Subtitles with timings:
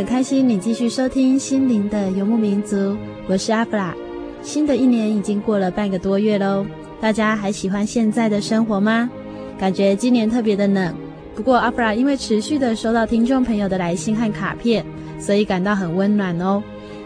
[0.00, 2.96] 很开心你继续收听心灵的游牧民族，
[3.28, 3.94] 我是阿弗拉。
[4.40, 6.64] 新的一年已经过了半个多月喽，
[7.02, 9.10] 大家还喜欢现在的生活吗？
[9.58, 10.96] 感觉今年特别的冷。
[11.34, 14.82] 不过阿弗拉因为持续的收到听众朋友的来信和卡片，
[15.18, 16.62] 所以感到很温暖哦。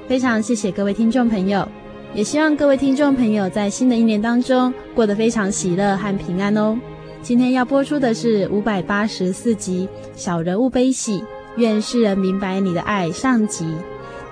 [0.06, 1.66] 非常谢谢各位听众朋友，
[2.14, 6.78] 也希望各位听众朋友在新的一年当中过得非常喜乐和平安哦。
[7.22, 11.18] 今天要播出的是五百八十四集《小人物悲喜》。
[11.56, 13.64] 愿世人明白你的爱上集，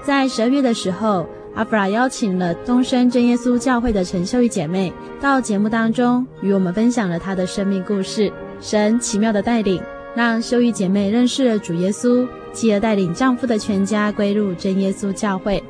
[0.02, 8.32] 在十二月的时候，阿弗拉邀请了东升真耶稣教会的陈秀玉姐妹到节目当中，与我们分享了她的生命故事。
[8.60, 9.80] 神奇妙的带领，
[10.16, 15.62] 让秀玉姐妹认识了主耶稣，继而带领丈夫的全家归入真耶稣教会。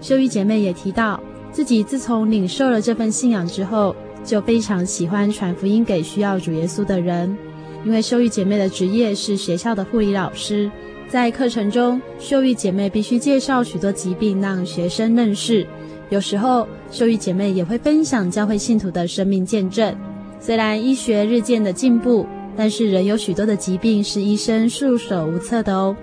[0.00, 1.20] 秀玉姐妹也提到，
[1.50, 7.36] 自己自从领受了这份信仰之后，就非常喜欢传福音给需要主耶稣的人。
[7.84, 10.70] 因为秀玉姐妹的职业是学校的护理老师。
[11.10, 15.66] 在课程中，秀玉姐妹必须介绍许多疾病让学生认识。
[16.08, 19.92] 有时候，秀玉姐妹也会分享教会信徒的生命见证。
[20.38, 22.24] 虽然医学日渐的进步，
[22.56, 25.96] 但是仍有许多的疾病是医生束手无策的哦。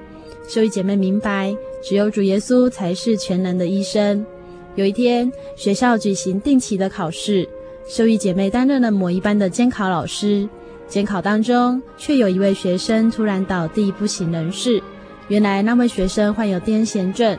[0.46, 4.26] 秀玉姐妹明白，只有主耶稣才是全能的医生。
[4.76, 7.48] 有一天，学校举行定期的考试，
[7.88, 10.50] 秀玉姐妹担任了某一班的监考老师。
[10.86, 14.84] 监考当中，却有一位学生突然倒地不省人事。
[15.28, 17.38] 原来那位学生患有癫痫症。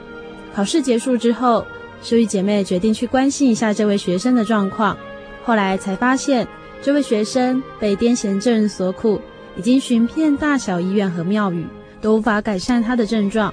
[0.55, 1.65] 考试结束之后，
[2.03, 4.97] 秀玉姐妹决定去关心一下这位学生的状况。
[5.45, 6.47] 后来才发现，
[6.83, 9.21] 这位学生被癫痫症所苦，
[9.57, 11.67] 已经寻遍大小医院和庙宇，
[12.01, 13.53] 都无法改善他的症状。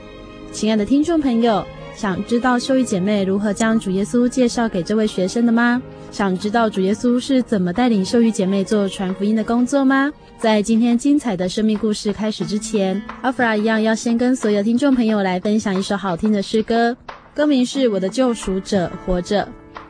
[0.51, 5.81] 亲爱的听众朋友，想知道秀玉姐妹如何将主耶稣介绍给这位学生的吗？
[6.11, 10.11] 想知道主耶稣是怎么带领秀玉姐妹做传福音的工作吗？
[10.37, 16.95] 在今天精彩的生命故事开始之前，阿弗拉一样要先跟所有听众朋友来分享一首好听的诗歌，
[17.33, 19.43] 歌名是《我的救赎者活着》。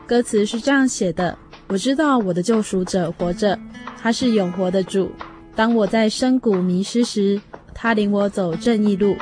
[0.06, 1.36] 歌词是这样写的：
[1.66, 3.58] 我知道我的救赎者活着，
[4.00, 5.10] 他是永活的主。
[5.56, 7.40] 当我在深谷迷失时，
[7.74, 9.16] 他领我走正义路。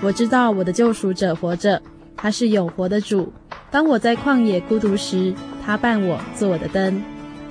[0.00, 1.82] 我知道我的救赎者活着，
[2.18, 3.32] 他是永活的主。
[3.70, 5.32] 当我在旷野孤独时，
[5.64, 7.02] 他伴我做我的灯，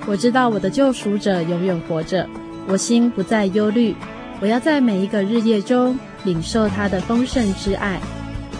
[0.06, 2.28] 我知道我的救赎者永远活着，
[2.68, 3.96] 我心不再忧虑。
[4.40, 7.98] 我要在每一个日夜中领受他的丰盛之爱。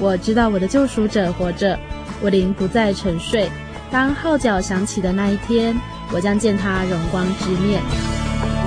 [0.00, 1.78] 我知道我的救赎者活着，
[2.22, 3.48] 我灵不再沉睡。
[3.90, 5.76] 当号角响起的那一天，
[6.12, 7.80] 我将见他荣光之面。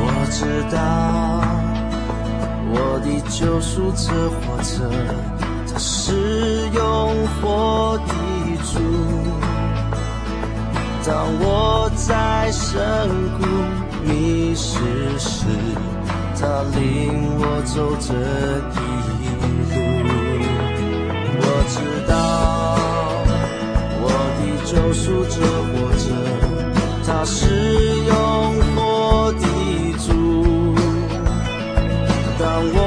[0.03, 1.41] 我知道
[2.73, 5.50] 我的救赎者活着，
[5.83, 6.79] 是永
[7.41, 8.13] 活的
[8.71, 8.73] 主。
[11.03, 12.69] 当我在深
[13.39, 13.41] 谷
[14.05, 14.77] 迷失
[15.17, 15.47] 时，
[16.39, 16.41] 他
[16.75, 16.79] 领
[17.39, 18.13] 我走这
[18.77, 18.79] 一
[19.41, 19.73] 路。
[21.43, 21.75] 我知
[22.07, 22.13] 道
[24.03, 24.05] 我
[24.37, 24.39] 的
[24.69, 25.35] 救赎者
[25.71, 26.05] 活着，
[27.07, 27.39] 他是
[28.05, 28.11] 永
[28.75, 28.77] 活
[29.33, 29.43] 的
[30.05, 30.07] 主。
[32.37, 32.77] 当我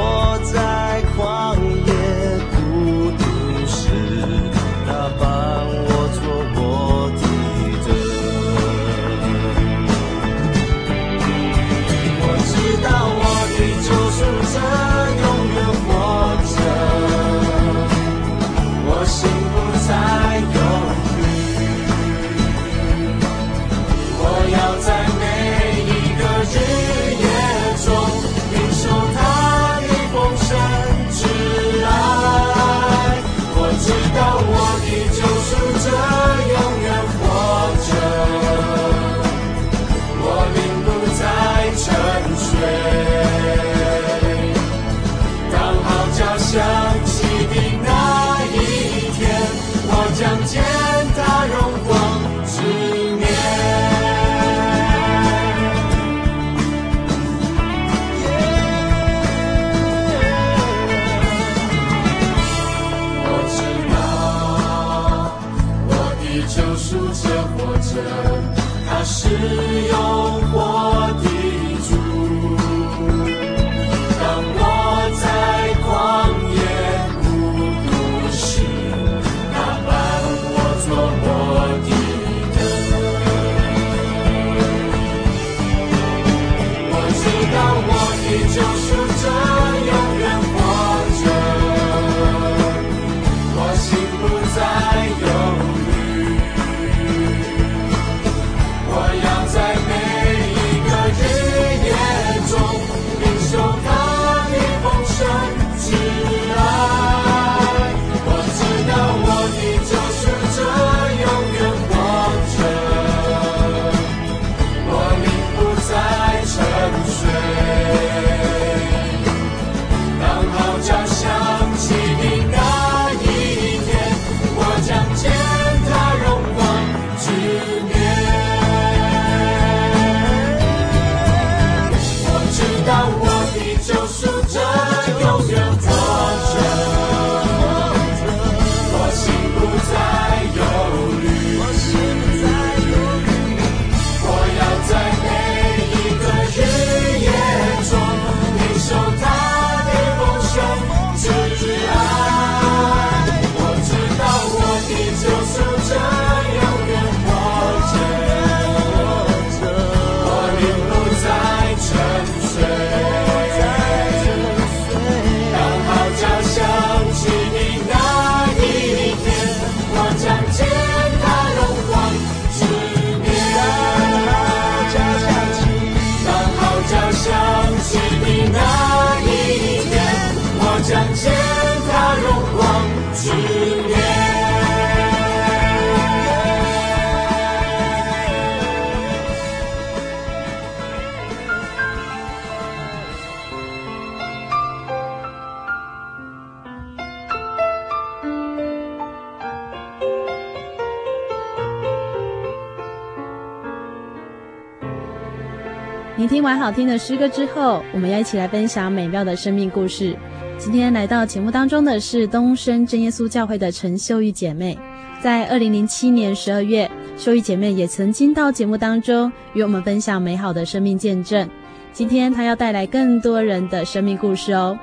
[206.35, 210.17] 听完好听的诗歌之后，我们要一起来分享美妙的生命故事。
[210.59, 214.77] 今天来到节目当中的是东升真耶稣教会的陈秀玉姐妹。
[215.23, 221.49] 在二零零七年十二月，秀玉姐妹也曾经到节目当中与我们分享美好的生命见证。
[221.93, 224.77] 今天她要带来更多人的生命故事哦。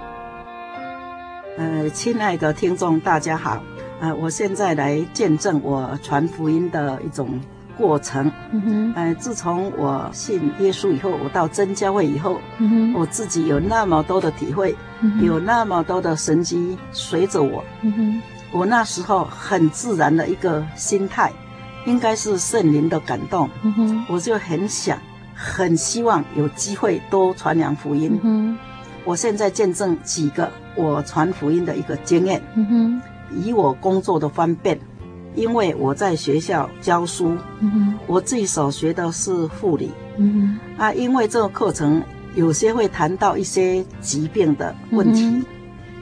[1.58, 3.62] 呃，亲爱的听众，大家好。
[4.00, 7.28] 呃，我现在来见证我传福音的一种。
[7.78, 21.32] 过程，嗯哼，呃，自从我信耶稣以后，我到真教会以后，嗯哼，我自己有那么多的体会，嗯，有那么多的神迹随着我，嗯哼，我那时候很自然的一个心态，
[21.86, 24.98] 应该是圣灵的感动，嗯哼，我就很想，
[25.34, 28.58] 很希望有机会多传扬福音，
[29.04, 33.02] 我现在见证几个我传福音的一个经验，嗯哼，
[33.44, 34.80] 以我工作的方便。
[35.36, 42.04] 因为我在学校教书，嗯，我自己所学的是护理，嗯，啊，因为这个课程
[42.36, 45.46] 有些会谈到一些疾病的问题，嗯，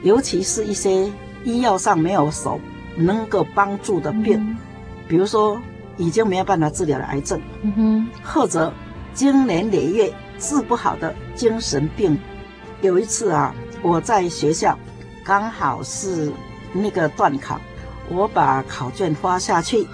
[0.02, 1.10] 尤其是一些
[1.44, 2.60] 医药上没有手
[2.96, 4.56] 能够帮助的病，嗯，
[5.08, 5.60] 比如说
[5.96, 8.72] 已经没有办法治疗的癌症，嗯，或者
[9.14, 12.18] 经年累月治不好的精神病。
[12.82, 14.76] 有一次啊，我在学校
[15.22, 16.32] 刚好是
[16.72, 17.60] 那个断考。
[18.10, 19.86] 我把考卷发下去，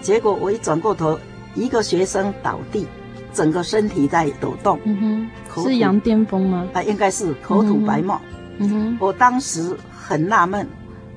[0.00, 1.18] 结果我一转过头，
[1.54, 2.86] 一个学生倒地，
[3.32, 4.78] 整个身体在抖动。
[4.84, 6.68] 嗯哼，是羊癫疯吗？
[6.72, 8.20] 啊，应该是口吐白沫。
[8.58, 10.66] 嗯哼，我当时很纳闷，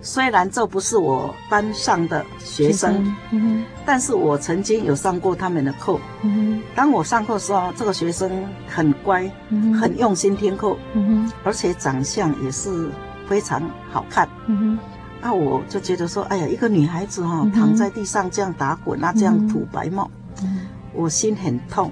[0.01, 5.99] 虽然这不是我班上的学生，学生嗯哼，但是我曾经有上过他们的课。
[6.23, 8.29] 嗯哼，当我上课的时候，这个学生
[8.67, 10.75] 很乖，嗯，很用心听课。
[10.93, 12.89] 嗯哼，而且长相也是
[13.27, 14.27] 非常好看。
[14.47, 14.79] 嗯哼。
[15.21, 20.09] 那、啊、我就觉得说，哎呀，一个女孩子哈、躺在地上这样打滚，那、嗯、这样吐白沫，
[20.41, 20.61] 嗯、
[20.93, 21.91] 我心很痛。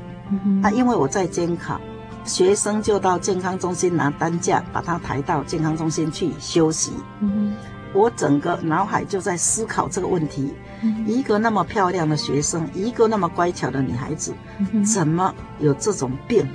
[0.62, 1.80] 那、因为我在监考，
[2.26, 6.92] 学生就到健康中心拿担架把她抬到健康中心去休息。
[7.22, 7.54] 嗯、
[7.94, 14.34] 我整个脑海就在思考这个问题：嗯、一个那么漂亮的学生，一个那么乖巧的女孩子，
[14.74, 16.46] 嗯、怎么有这种病？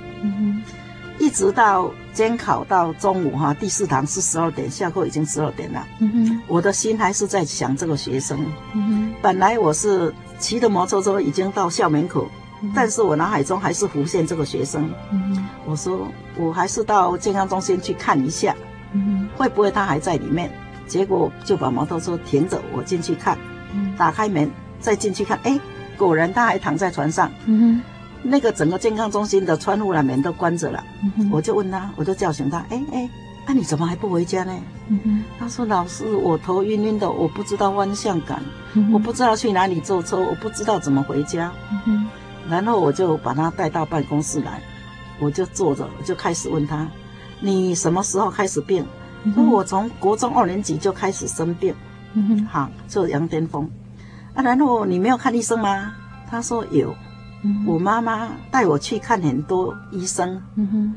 [1.19, 5.85] 嗯一直到监考到中午哈，第四堂是十二点，下课已经十二点了。
[5.99, 8.45] 嗯哼，我的心还是在想这个学生。
[8.73, 12.27] 嗯哼，本来我是骑着摩托车已经到校门口，
[12.61, 14.89] 嗯、但是我脑海中还是浮现这个学生。
[15.11, 18.55] 嗯哼，我说我还是到健康中心去看一下，
[18.93, 20.51] 嗯哼，会不会他还在里面？
[20.85, 23.37] 结果就把摩托车停着，我进去看，
[23.73, 25.57] 嗯、打开门再进去看，哎，
[25.97, 27.31] 果然他还躺在床上。
[27.45, 27.81] 嗯
[28.23, 30.83] 那个整个健康中心的窗户两面都关着了。
[31.17, 33.09] 嗯我就问他，我就叫醒他，哎哎，
[33.45, 34.53] 那、啊、你怎么还不回家呢？
[34.87, 38.41] 嗯他说：“老师，我头晕晕的，我不知道方向感，
[38.73, 41.51] 嗯我不知道去哪里坐车，我不知道怎么回家。
[41.85, 42.07] 嗯
[42.49, 44.61] 然后我就把他带到办公室来，
[45.19, 46.87] 我就坐着，我就开始问他：
[47.41, 48.85] 你什么时候开始病？
[49.25, 51.73] 嗯说我从国中二年级就开始生病，
[52.13, 53.69] 嗯好，就羊癫疯。
[54.33, 55.93] 啊，然后你没有看医生吗？
[56.29, 56.95] 他说有。”
[57.65, 60.93] 我妈妈带我去看很多医生，嗯哼，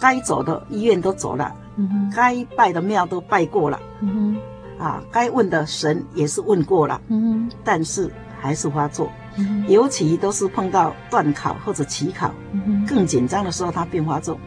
[0.00, 4.38] 该走的医院都走了，嗯哼，该拜的庙都拜过了，嗯
[4.78, 14.38] 哼，啊，该问的神也是问过了，嗯哼，但是还是发作，嗯，尤其都是碰到断考或者期考，嗯，更紧张的时候他变发作，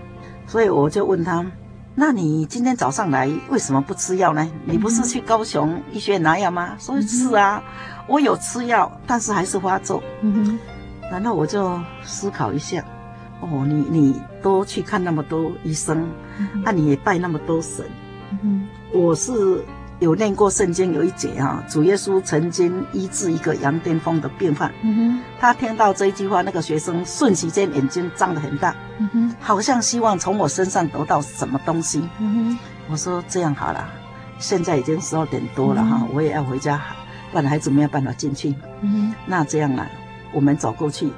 [0.47, 1.45] 所以我就问他，
[1.93, 4.49] 那你今天早上来为什么不吃药呢？
[4.65, 6.75] 你不是去高雄医学院拿药吗？
[6.79, 7.61] 说是啊，
[8.07, 10.01] 我有吃药，但是还是发作。
[11.19, 12.83] 然后我就思考一下，
[13.39, 17.85] 哦，你你都去看那么多医生，嗯、啊，你也拜那么多神，
[18.41, 19.63] 嗯，我是
[19.99, 33.87] 有念过圣经有一节啊，主耶稣曾经医治一个羊癫疯的病患，嗯哼，他听到这一句话，那个学生瞬息间眼睛张得很大，嗯哼，好像希望从我身上得到什么东西，嗯哼，我说这样好了，
[34.39, 36.81] 现在已经十二点多了哈，嗯、我也要回家，
[37.31, 39.87] 不然孩子没有办法进去，嗯哼，那这样了。
[40.33, 41.09] 我们走过去，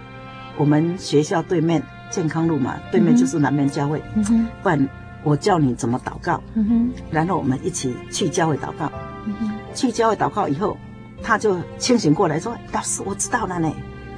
[0.57, 4.01] 我们学校对面健康路嘛，对面就是南门教会。
[4.15, 4.87] 嗯，不然
[5.23, 6.41] 我教你怎么祷告。
[6.53, 8.91] 嗯，然后我们一起去教会祷告。
[9.25, 10.77] 嗯，去教会祷告以后，
[11.23, 13.71] 他就清醒过来说：“老师，我知道了呢。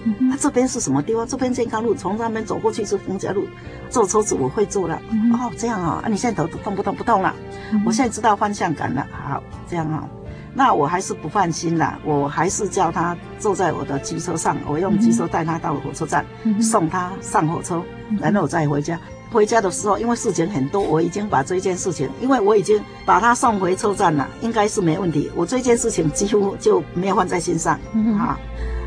[0.04, 1.25] 嗯哼，他这边是什么地方？
[1.25, 3.48] 这边健康路，从那边走过去是逢甲路。
[3.89, 5.01] 坐车子我会坐了。
[5.10, 6.96] 嗯、哦，这样啊、哦，啊，你现在头痛不痛？
[6.96, 7.34] 不痛了。
[7.72, 9.08] 嗯、我现在知道方向感了。
[9.12, 10.10] 好，这样啊、哦。”
[10.54, 17.84] 那我还是不放心啦，我还是叫他坐在我的机车上，我用机车带他到火车站，嗯、送他上火车，
[18.20, 19.00] 然后我再回家。
[19.30, 25.30] 回家的时候，因为事情很多，我已经把这件事情，因为我已经把他送回车站了，应该是没问题。
[25.36, 28.39] 我这件事情几乎就没有放在心上、嗯、啊。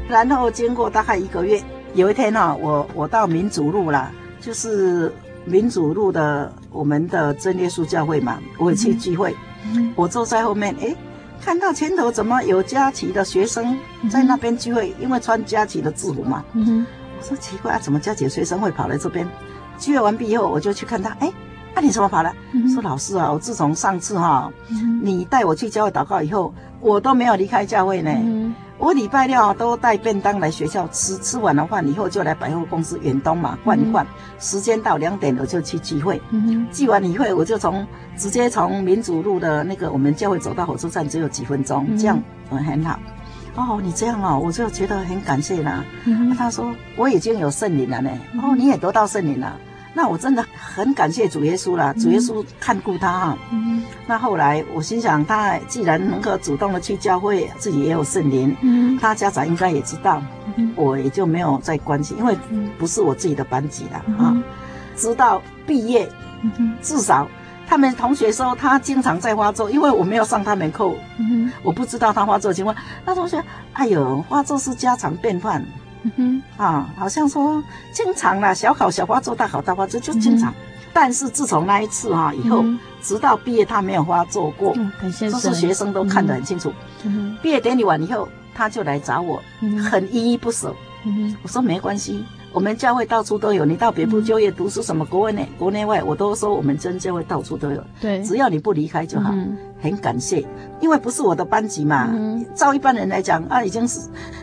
[0.08, 1.62] 然后经过大概一个月，
[1.92, 5.12] 有一天呢、啊，我我到民主路了，就是
[5.44, 9.36] 民主路的我们的真耶稣教会嘛，我也去聚会，
[9.74, 10.96] 嗯、我坐在后面，诶
[11.42, 13.78] 看到前头怎么有佳琪的学生
[14.10, 14.94] 在那边聚会？
[14.98, 16.44] 嗯、因为穿佳琪的制服嘛。
[16.52, 16.86] 嗯，
[17.18, 19.28] 我说奇怪啊，怎么佳琪的学生会跑来这边？
[19.78, 21.10] 聚会完毕以后，我就去看他。
[21.20, 21.32] 哎，
[21.74, 22.34] 啊你怎么跑来？
[22.52, 24.52] 嗯、说老师啊，我自从上次哈、
[25.02, 28.10] 你带我去教会祷告以后，我都没有离开教会呢。
[28.80, 34.04] 嗯、我礼拜六都带便当来学校吃，吃完了饭以后就来百货公司远东嘛换一换。
[34.04, 34.08] 嗯、
[34.40, 36.20] 时间到两点我就去聚会。
[36.30, 42.20] 嗯，聚完以后我就从直接从民主路的那个我们教会走到火车站只有几分钟，嗯、这样
[42.50, 42.98] 嗯很好。
[43.56, 45.84] 哦，你这样哦，我就觉得很感谢啦。
[46.06, 48.10] 嗯、啊、他说我已经有圣灵了呢。
[48.42, 49.56] 哦，你也得到圣灵了。
[49.92, 53.38] 那我真的很感谢主耶稣了，主耶稣看顾他哈。
[53.50, 60.22] 嗯，那后来我心想，他既然能够主动的去教会，自己也有圣灵，嗯，他家长应该也知道，
[60.56, 62.36] 嗯，我也就没有再关心，因为
[62.78, 64.36] 不是我自己的班级了啊。
[64.96, 66.08] 直到毕业，
[66.42, 67.26] 嗯，至少
[67.66, 72.76] 他们同学说他经常在发作，因为我没有上他们课，嗯，我不知道他发作的情况。
[73.04, 73.42] 那同学，
[73.72, 75.66] 哎呦，发作是家常便饭。
[76.02, 80.50] 嗯哼，啊，好像说经常啦，小考小发作，大考大发作，就经常。
[80.52, 80.54] 嗯、
[80.92, 86.72] 但是自从那一次哈、啊、以后，嗯、直到毕业他没有发作过，嗯、这是学生都看得很清楚。
[87.42, 90.74] 毕业典礼完以后，他就来找我，嗯、很依依不舍。
[91.04, 92.24] 嗯哼，我说没关系。
[92.52, 97.82] 我们教会到处都有，你到别部就业读书，什么国内国内外，我都说我们真教会到处都有。
[98.00, 99.32] 对，只要你不离开就好。
[99.82, 100.44] 很感谢，
[100.80, 102.12] 因为不是我的班级嘛。
[102.54, 104.00] 照一般人来讲啊，已经是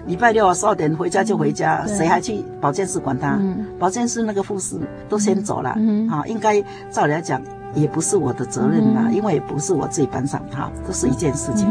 [0.07, 3.39] 礼拜六十二点回家就回家，谁还去保健室管他？
[3.77, 5.69] 保健室那个护士都先走了。
[6.09, 6.59] 啊，应该
[6.89, 7.39] 照理来讲
[7.75, 11.67] 也不是我的责任嘛，因为也不是我自己班上，哈，这是一件事情。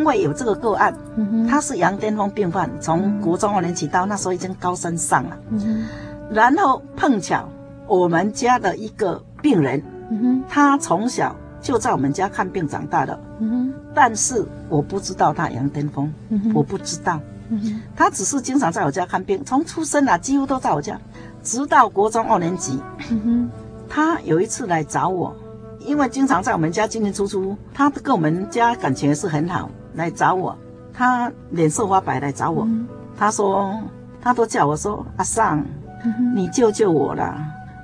[0.00, 5.86] 因为有这个个案，嗯、他是羊癫疯病患，从国中二年级到那时候已经高三上了，嗯、
[6.30, 7.46] 然后碰巧
[7.86, 20.98] 我们家的一个病人，嗯、他从小就在我们家看病长大的，嗯、但是我不知道他羊癫疯，嗯、我不知道，嗯、他只是经常在我家看病，从出生啊几乎都在我家，
[21.42, 22.80] 直到国中二年级，
[23.10, 23.50] 嗯、
[23.86, 25.36] 他有一次来找我，
[25.80, 29.68] 因为经常在我们家进进出出，他跟我们家感情也是很好。
[29.94, 30.56] 来找我，
[30.92, 32.64] 他脸色发白来找我。
[32.64, 33.74] 嗯、他说，
[34.20, 35.64] 他都叫我说阿桑，
[36.04, 37.36] 嗯、哼你救救我啦！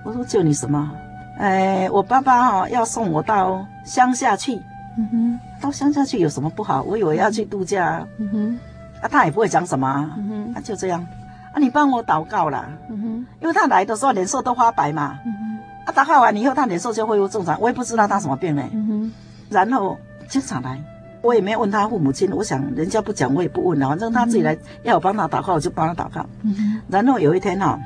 [0.04, 0.90] 我说救你什么？
[1.38, 4.60] 哎，我爸爸哈、哦、要送我到乡下去。
[4.98, 6.82] 嗯哼，到乡下去有什么不好？
[6.82, 8.02] 我以为要去度假。
[8.18, 8.58] 嗯哼，
[9.02, 10.10] 啊，他也不会讲什么。
[10.16, 11.06] 嗯哼，啊，就这样。
[11.52, 12.64] 啊，你帮我祷告啦。
[12.88, 15.18] 嗯哼，因为他来的时候脸色都发白嘛。
[15.26, 17.60] 嗯哼，啊，祷告完以后他脸色就恢复正常。
[17.60, 18.62] 我也不知道他什么病呢。
[18.72, 19.12] 嗯哼，
[19.50, 19.98] 然后
[20.28, 20.80] 经常来，
[21.26, 22.30] 我也没有问他父母亲。
[22.32, 26.24] 我想人家不讲我也不问了，反正他自己来要我帮他祷告，我就帮他祷告。
[26.42, 27.78] 嗯，然后有一天哈，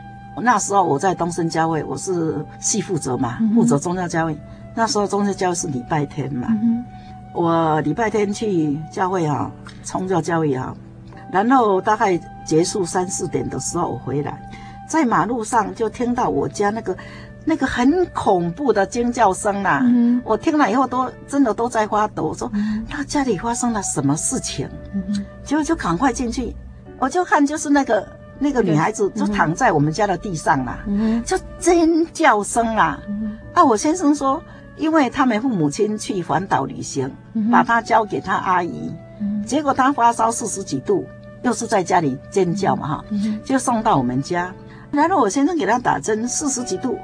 [0.43, 4.37] 那时候我在东升教会，我是系负责嘛，负责宗教教会。
[4.75, 6.47] 那时候宗教教会是礼拜天嘛。
[6.51, 6.85] 嗯
[7.33, 9.49] 我礼拜天去教会哈，
[9.85, 10.75] 宗教教会哈，
[11.31, 14.37] 然后大概结束三四点的时候我回来，
[14.89, 16.97] 在马路上就听到我家那个
[17.45, 19.81] 那个很恐怖的惊叫声啦。
[19.85, 22.51] 嗯，我听了以后都真的都在发抖，我说
[22.89, 24.69] 那家里发生了什么事情？
[24.95, 26.55] 嗯，结果就赶快进去，
[26.99, 28.07] 我就看就是那个
[28.39, 33.01] 那个女孩子就躺在我们家的地上啦，嗯，就尖叫声啦。
[33.09, 34.43] 嗯，啊，我先生说。
[34.77, 37.11] 因为他们父母亲去环岛旅行，
[37.53, 38.91] 把她交给他阿姨，
[39.45, 41.07] 结果她发烧四十几度，
[41.43, 43.05] 又是在家里尖叫嘛哈，
[43.45, 44.51] 就送到我们家。
[44.91, 46.97] 然后我先生给他打针，四十几度，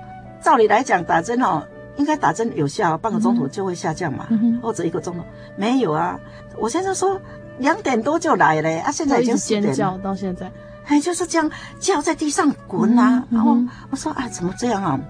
[0.46, 4.28] 照理来讲打针哦，应该打针有效，半个钟头就会下降嘛，
[4.62, 5.24] 或者一个钟头，
[5.56, 6.20] 没有啊。
[6.56, 7.20] 我先生说
[7.58, 10.48] 两点多就来了，啊，现在已经四点了，尖叫到现在。
[10.84, 13.24] 哎，就是这样叫在地上滚啊！
[13.28, 13.58] 然后
[13.90, 15.00] 我说啊，怎么这样啊？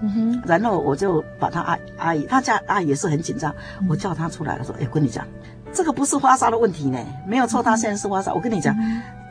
[0.47, 3.53] 然后我就把他阿阿姨，他家阿姨也是很紧张，
[3.87, 5.23] 我叫他出来了，说：“哎，我跟你讲，
[5.77, 8.33] 这个不是发烧的问题呢，没有错，他现在是发烧。
[8.33, 8.75] 我跟你讲，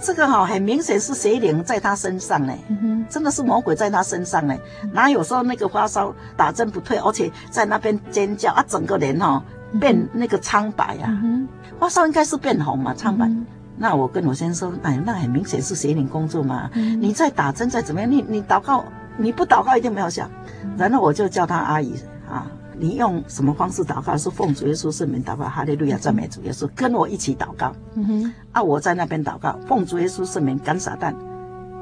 [0.01, 2.55] 这个哈很明显是邪灵在他身上呢，
[3.11, 4.57] 真的是魔鬼在他身上呢。
[4.93, 9.43] 哪有说那个发烧打针不退，而且在那边尖叫啊，整个人哈
[9.81, 11.13] 变那个苍白呀，
[11.81, 13.29] 发烧应该是变红嘛，苍白。”
[13.77, 16.71] 那我跟我先生说，哎，那很明显是邪灵工作嘛。
[16.75, 18.85] 嗯、你再打针再怎么样，你你祷告，
[19.17, 20.31] 你不祷告一定没有效。
[20.63, 21.93] 嗯、然后我就叫他阿姨
[22.31, 22.47] 啊，
[22.79, 24.17] 你用什么方式祷告？
[24.17, 27.73] 是奉主耶稣圣名祷告，哈利路亚赞美主耶稣，跟我一起祷告。
[27.95, 31.15] 嗯哼，啊，我在那边祷告，奉主耶稣圣名赶撒旦。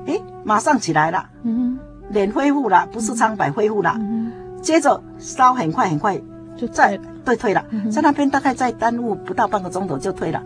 [0.07, 3.97] 诶，马上起来了，嗯哼，脸恢复了，不是苍白，恢复了。
[3.99, 6.21] 嗯，接着烧很快很快
[6.57, 6.99] 就再。
[7.25, 10.43] 对，退了，在那边大概再耽误不到半个钟头就退了。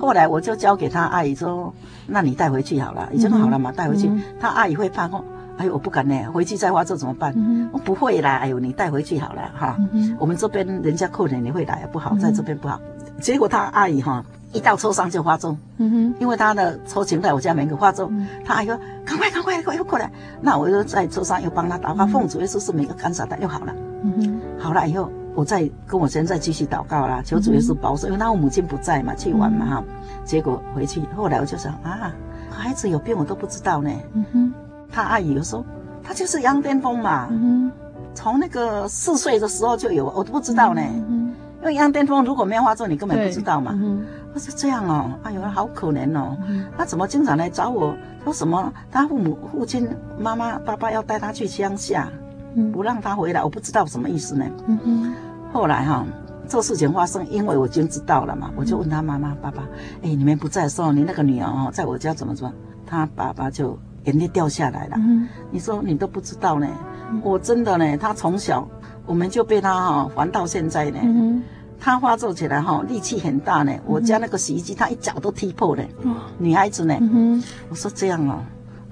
[0.00, 1.74] 后来我就交给他阿姨说
[2.08, 4.10] ：“那你带回去好了，已经好了嘛，带回去。”
[4.40, 5.22] 他阿姨会怕说
[5.62, 7.32] ：“哎呦，我不敢呢，回去再发作怎么办？”
[7.72, 9.76] 我不会啦，哎呦，你带回去好了哈。
[10.18, 12.80] 我们这边人家客人也会来，不好，在这边不好。
[13.20, 18.10] 结果他阿姨哈一到车上就发作，嗯哼因为他的车停在我家门口发作，
[18.44, 20.10] 他阿姨说：“赶快，赶快，快又过来。”
[20.42, 23.72] 那我就在车上又帮他祷告，奉主耶稣是每个干啥的又好了。
[24.02, 25.08] 嗯好了以后。
[25.34, 29.84] 我再跟我先生再继续祷告啦，求主耶稣保守，因为那我母亲不在嘛，去玩嘛哈。
[30.26, 32.12] 结果回去，后来我就想啊，
[32.50, 33.90] 孩子有病我都不知道呢。
[34.12, 34.52] 嗯哼，
[34.92, 35.64] 他阿姨有说
[36.02, 37.26] 他就是羊癫疯嘛。
[37.30, 37.72] 嗯，
[38.14, 40.82] 从那个四岁的时候就有，我都不知道呢。
[41.08, 43.72] 嗯，因为羊癫疯如果没有发作，你根本不知道嘛。
[43.74, 46.36] 嗯，我说这样哦，哎呦，好可怜哦。
[46.76, 47.94] 他怎么经常来找我？
[48.22, 48.72] 说什么？
[48.90, 52.08] 他父母、父亲、妈妈、爸爸要带他去乡下。
[52.70, 54.44] 不让他回来，我不知道什么意思呢。
[54.66, 55.14] 嗯哼。
[55.54, 56.04] 后来哈，
[56.46, 59.62] 这事情发生，因为我已经知道了嘛，我就问他妈妈、爸爸，
[60.02, 62.52] 哎，你们不在的时候，你那个女儿哦，在我家怎么说？
[62.86, 64.96] 他爸爸就眼泪掉下来了。
[64.96, 65.28] 嗯。
[65.50, 66.68] 你说你都不知道呢？
[67.22, 68.66] 我真的呢，他从小
[69.06, 70.98] 我们就被他哈玩到现在呢。
[71.02, 71.42] 嗯。
[71.78, 73.72] 他发作起来哈，力气很大呢。
[73.84, 75.84] 我家那个洗衣机，他一脚都踢破了。
[76.38, 76.96] 女孩子呢？
[77.00, 77.42] 嗯。
[77.68, 78.38] 我说这样哦，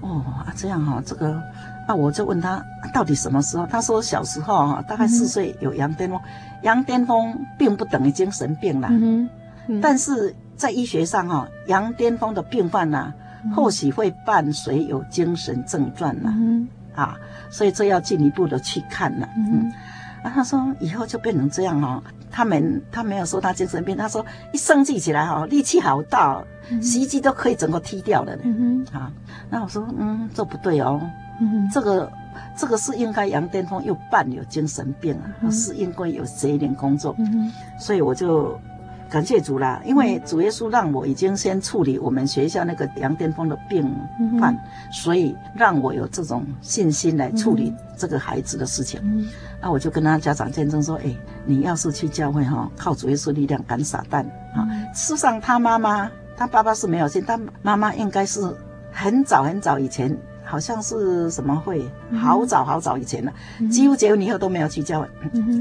[0.01, 1.41] 哦啊这样哈，这个。
[1.87, 3.65] 那我就问他到底什么时候？
[3.65, 6.19] 他说小时候哈，大概四岁有羊癫疯。
[6.63, 8.89] 羊癫疯并不等于精神病啦，
[9.81, 13.11] 但是在医学上哈，羊癫疯的病患呐，
[13.55, 16.33] 或许会伴随有精神症状啦，
[16.95, 17.17] 啊，
[17.49, 19.27] 所以这要进一步的去看了。
[19.35, 19.71] 嗯，
[20.23, 26.43] 啊，他说以后就变成这样哈，他们他没有说他精神病，他说一生气起来哈，力气好大，
[26.81, 28.37] 洗衣机都可以整个踢掉了。
[28.43, 29.11] 嗯啊，
[29.49, 31.01] 那我说嗯，这不对哦。
[31.43, 32.11] 嗯、这个
[32.55, 38.59] 这个是应该羊癫疯又伴有精神病啊，嗯、是应该有邪灵工作，嗯、所以我就
[39.11, 43.83] 感谢主啦，因为主耶稣让我已经先处理我们学校那个羊癫疯的病
[44.39, 49.01] 患，嗯、所以让我有这种信心来处理这个孩子的事情。
[49.03, 49.27] 嗯、
[49.61, 51.13] 那我就跟他家长见证说：“哎，
[51.45, 54.23] 你要是去教会哈，靠主耶稣力量赶撒旦
[54.55, 54.65] 啊！
[54.93, 58.39] 事实上，他妈妈他爸爸是没有信，他妈妈应该是
[58.93, 61.81] 很早很早以前。”好像是什么会，
[62.19, 63.31] 好早好早以前了，
[63.69, 65.07] 几乎结婚以后都没有去教会。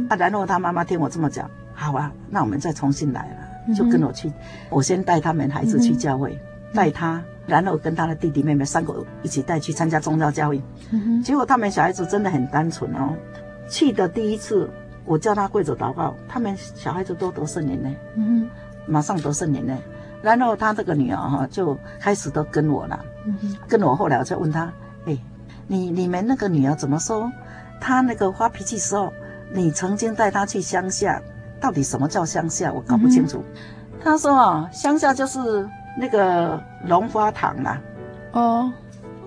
[0.09, 1.49] 啊，然后他妈妈听我这么讲，
[1.81, 4.31] 好啊，那我们再重新来了，就跟我去，
[4.69, 6.39] 我先带他们孩子去教会。
[6.75, 10.61] 带他，然后跟他的弟弟妹妹三个一起带去参加宗教教育。
[10.93, 13.17] 嗯、结果他们小孩子真的很单纯哦。
[13.69, 14.69] 去的第一次，
[15.07, 17.91] 我叫他跪着祷告，他们小孩子都得圣灵呢。
[18.15, 18.49] 嗯，
[18.87, 19.77] 马上得圣灵呢。
[20.23, 23.05] 然后他这个女儿哈，就开始都跟我了。
[23.25, 24.71] 嗯，跟我后来我就问他，
[25.07, 25.19] 哎，
[25.67, 27.33] 你你们那个女儿怎么说？
[27.81, 29.11] 她那个发脾气时候，
[29.53, 31.21] 你曾经带她去乡下，
[31.61, 32.73] 到底什么叫乡下？
[32.73, 33.45] 我搞不清楚。
[34.03, 35.69] 他、嗯、说啊，乡下就是
[35.99, 37.81] 那个龙发堂啦。
[38.33, 38.73] 哦，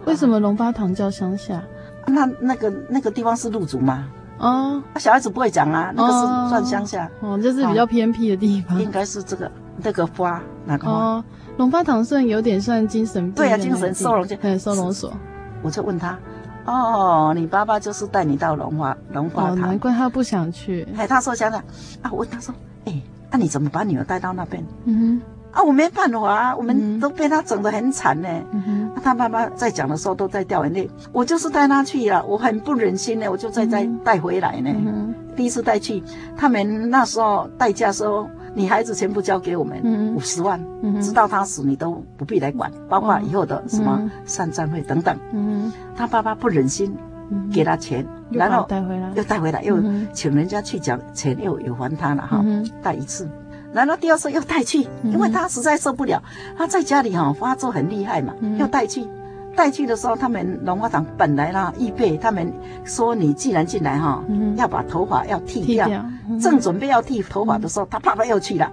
[0.06, 1.56] 为什么龙发堂叫乡下？
[1.56, 4.08] 啊、那那个那个地方是路竹吗？
[4.40, 7.10] 哦，小孩子不会讲啊，那个是算乡下。
[7.22, 8.82] 哦，就是比较偏僻的地方。
[8.82, 10.92] 应该是这个那个花哪个花？
[10.92, 11.24] 哦，
[11.58, 13.34] 龙发堂算有点算精神病。
[13.34, 14.38] 对啊，精神收容所。
[14.38, 15.14] 对，收容所。
[15.62, 16.18] 我就问他。
[16.66, 20.88] 哦，你爸爸就是带你到龙华龙华堂，难怪他不想去。
[20.98, 21.60] 哎，他说想想
[22.02, 22.54] 啊，我问他说，
[22.86, 24.64] 哎，那你怎么把女儿带到那边？
[24.86, 25.22] 嗯
[25.52, 28.30] 哼，啊，我没办法啊，我们都被他整得很惨呢。
[28.52, 28.62] 嗯
[28.96, 30.90] 哼，他妈妈在讲的时候都在掉眼泪。
[31.12, 34.70] 我就是带他去了，我很不忍心呢，我就再再带回来呢。
[34.74, 36.04] 嗯第一次带去，
[36.38, 38.30] 他们那时候代价说。
[38.56, 40.60] 你孩子全部交给我们，五十万，
[41.02, 45.18] 直到他死你都不必来管，包括以后的什么丧葬费等等。
[45.96, 46.96] 他爸爸不忍心
[47.52, 49.82] 给他钱，然后带回来，又带回来，又
[50.14, 52.46] 请人家去讲钱，又有还他了哈，
[52.82, 53.28] 带一次，
[53.74, 56.22] 然后第二次又带去，因为他实在受不了，
[56.58, 59.06] 他在家里哈发作很厉害嘛，又带去。
[59.56, 62.52] 带去的时候，他们龙华堂本来呢预备，他们
[62.84, 64.24] 说你既然进来哈，
[64.56, 65.88] 要把头发要剃掉，
[66.42, 68.72] 正准备要剃头发的时候，他爸爸又去了。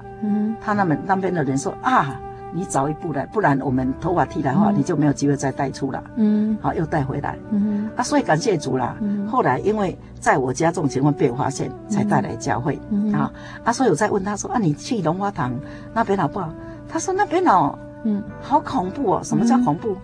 [0.61, 2.21] 他那们那边的人说啊，
[2.53, 6.03] 你早一步来，不然我们头发剃的话，你就没有机会再带出了。
[6.17, 7.39] 嗯，好，又带回来。
[7.51, 8.97] 嗯，啊，所以感谢主啦。
[9.29, 12.79] 后来因为在我家这种情况被我发现，才带来教会。
[13.15, 13.31] 啊，
[13.65, 15.53] 啊，所以我再问他说啊，你去龙华堂
[15.95, 16.51] 那边好不好？
[16.89, 19.21] 他说那边哦，嗯，好恐怖哦。
[19.23, 19.97] 什么叫恐怖？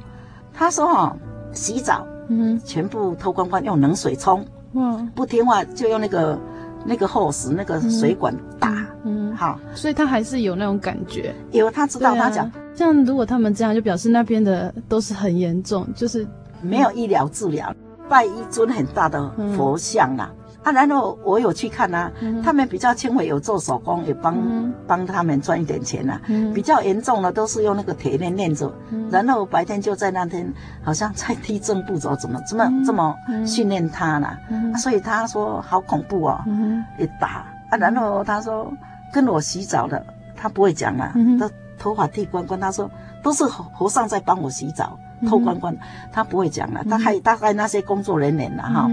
[0.56, 1.16] 他说：“哈，
[1.52, 6.38] 洗澡，嗯，全部脱光光，用冷水冲，嗯，不听话就用那个
[6.84, 16.26] 那个 hose 那个水管打，嗯，好，所以他还是有那种感觉，有他知道，他讲，像如果他们这样，就表示那边的都是很严重，就是。
[16.62, 17.72] 没有医疗治疗，
[18.08, 20.32] 拜一尊很大的佛像啊。”
[20.66, 24.36] 啊，然后我有去看啊，嗯、他们比较轻微，有做手工，也帮
[24.84, 26.20] 帮、嗯、他们赚一点钱啊。
[26.26, 30.52] 嗯、比较严重的都是用那个铁链链着，嗯、然后白天就在那天
[30.82, 33.14] 好像在踢正步走，怎么这么、嗯、这么
[33.46, 34.36] 训练他呢？
[34.76, 38.68] 所以他说好恐怖哦，嗯、一打啊，然后他说
[39.12, 41.48] 跟我洗澡的，他不会讲啊，嗯、他
[41.78, 42.90] 头发剃光光，他说
[43.22, 44.98] 都是和尚在帮我洗澡。
[45.26, 45.74] 偷光光，
[46.12, 46.84] 他不会讲了。
[46.90, 48.86] 他还大概那些工作人员了哈。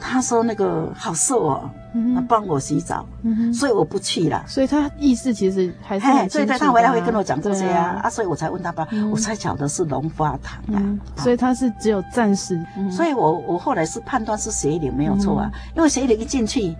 [0.00, 1.70] 他说那个好瘦哦，
[2.14, 3.06] 他帮我洗澡，
[3.52, 4.42] 所以我不去了。
[4.46, 10.80] 所以他意思其实还是对对，他回来会跟我讲这些啊啊，所以我才问他吧，我才晓得是龙发堂啊。
[11.16, 12.58] 所以他是只有暂时，
[12.90, 16.74] 所以我我后来是判断是邪灵没有错啊，因为邪灵一进去，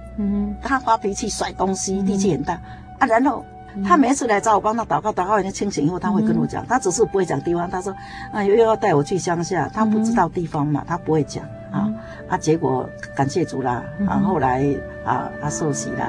[0.62, 2.54] 他发脾气甩东西，力气很大。
[2.98, 3.44] 啊，然后。
[3.86, 7.70] 他每次来找我帮他祷告，祷告完了清醒以后，他会跟我讲，他只是不会讲地方。
[7.70, 7.94] 他说
[8.32, 11.92] 啊，又要带我去乡下，他不知道地方嘛，他不会讲啊。
[12.28, 14.64] 啊，结果感谢主啦，啊，后来
[15.04, 16.08] 啊，他受洗啦。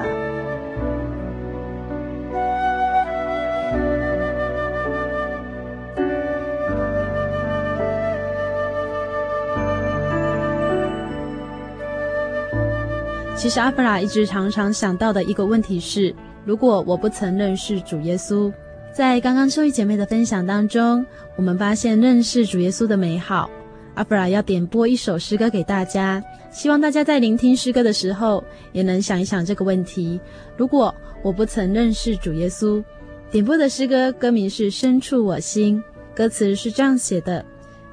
[13.36, 16.14] 其实阿弗拉一直常常想到的一个问题是。
[16.44, 18.52] 如果我不曾认识主耶稣，
[18.92, 23.48] 在刚刚秀玉姐妹的分享当中，我们发现认识主耶稣的美好。
[23.94, 30.18] 阿弗拉要点播一首诗歌给大家，希望大家在聆听诗歌的时候，也能想一想这个问题：
[30.56, 32.82] 如果我不曾认识主耶稣，
[33.30, 35.78] 点播的诗歌歌名是《深处我心》，
[36.16, 37.44] 歌词是这样写的：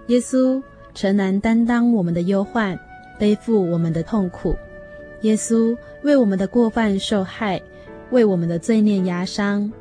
[0.08, 0.62] 耶稣
[0.94, 2.80] 诚然担当我们的忧患，
[3.18, 4.56] 背负我们的痛苦，
[5.22, 7.62] 耶稣为我们的过犯受害。
[8.12, 9.72] 为我们的罪孽压伤，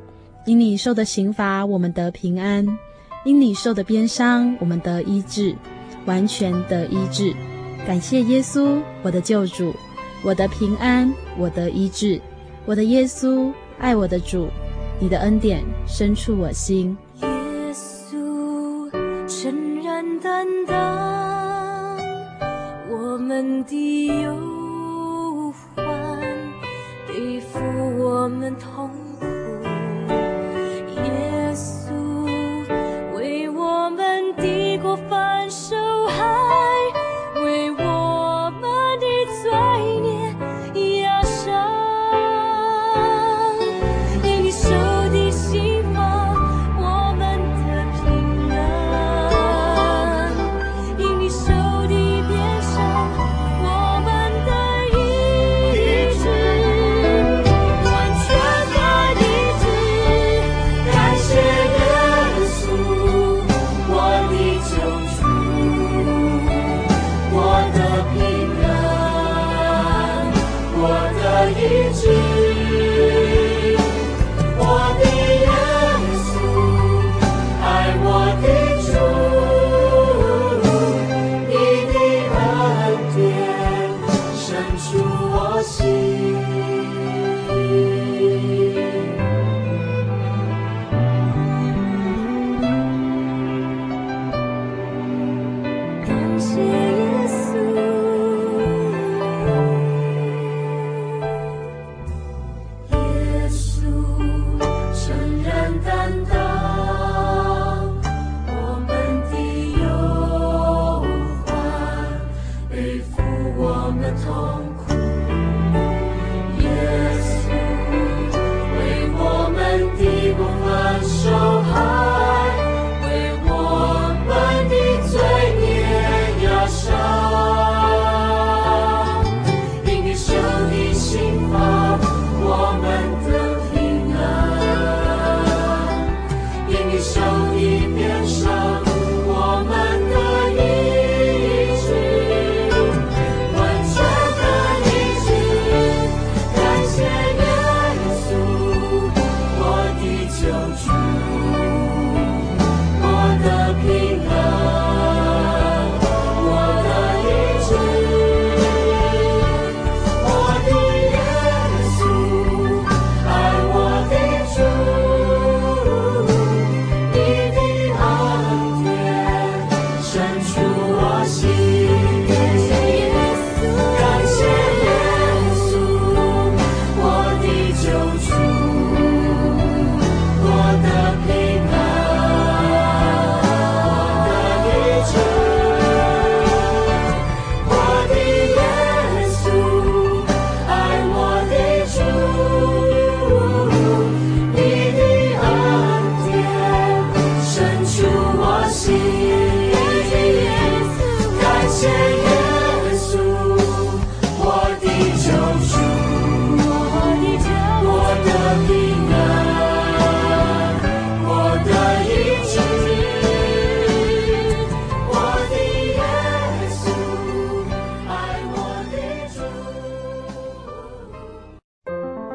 [0.45, 2.63] 因你受的刑罚，我们得平安；
[3.25, 5.55] 因你受的鞭伤，我们得医治，
[6.09, 7.31] 完全的医治。
[7.85, 9.75] 感谢耶稣，我的救主，
[10.23, 12.19] 我的平安，我的医治，
[12.65, 14.47] 我的耶稣，爱我的主，
[14.99, 16.97] 你的恩典深处我心。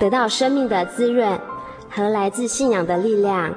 [0.00, 1.38] 得到生命的滋润
[1.90, 3.54] 和来自信仰的力量。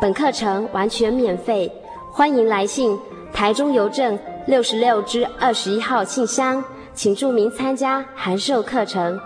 [0.00, 1.72] 本课程完全免费，
[2.12, 2.98] 欢迎来信
[3.32, 9.18] 台中邮政六十六支二十一号信箱，请注明参加函授课程。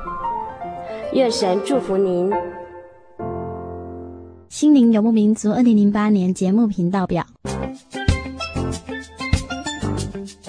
[1.13, 2.33] 愿神祝福您。
[4.49, 7.25] 心灵游牧民族二零零八年节目频道表。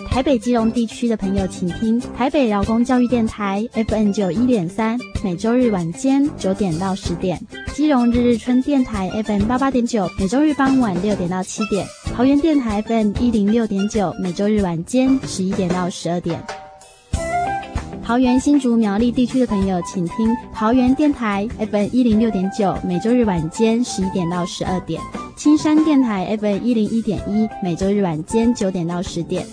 [0.09, 7.37] 台北基隆地区的朋友，请听台北劳工教育电台 FM 九一点三，每周日晚间九点到十点；
[7.75, 16.43] 基隆日日春电台 FM 八八点九，每周日傍晚六点到七点；桃园电台 FM 一零六点九，每周日晚间十一点到十二点。
[18.03, 24.99] 桃园新竹苗栗地区的朋友，请听桃园电台 FM 一零六点九，每周日晚间十一点到十二点；
[25.37, 29.45] 青山电台 FM 一零一点一，每周日晚间九点到十点。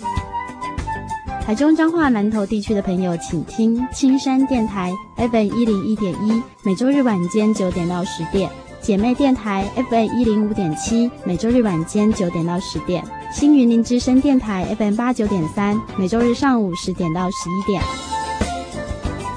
[1.45, 8.49] 台中彰化南投地区的朋友，请听青山电台 FM 一零一点一，每周日晚间九点到十点；
[8.81, 17.79] 姐妹电台 FM 一零五点七，每周日晚间九点到十点；新云林之声电台 FM 八九点三，每周日上午十点到十一点。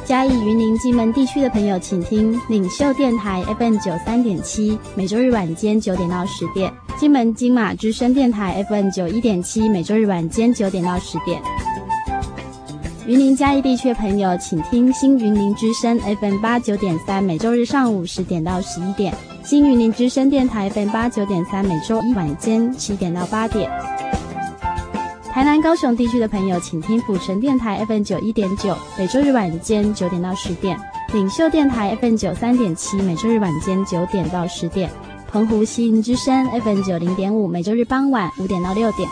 [0.06, 11.38] 嘉义云林金门地区的朋友，请听领袖电台 FM 九三点七，每周日晚间九点到十点；金门金马之声电台 FM 九一点七，每周日晚间九点到十点。
[13.08, 19.10] 云林嘉义地区的朋友，请听新云林之声 FM 八九点三，每周日上午十点到十一点；
[19.42, 23.70] 新云林之声电台 FM 八九点三，每周一晚间七点到八点。
[25.32, 30.76] 台南高雄地区的朋友，请听府城电台 FM 九一点九，每周日晚间九点到十点；
[31.14, 34.86] 领袖电台 FM 九三点七，每周日晚间九点到十点；
[35.32, 39.08] 澎湖西云之声 FM 九零点五，每周日傍晚五点到六点。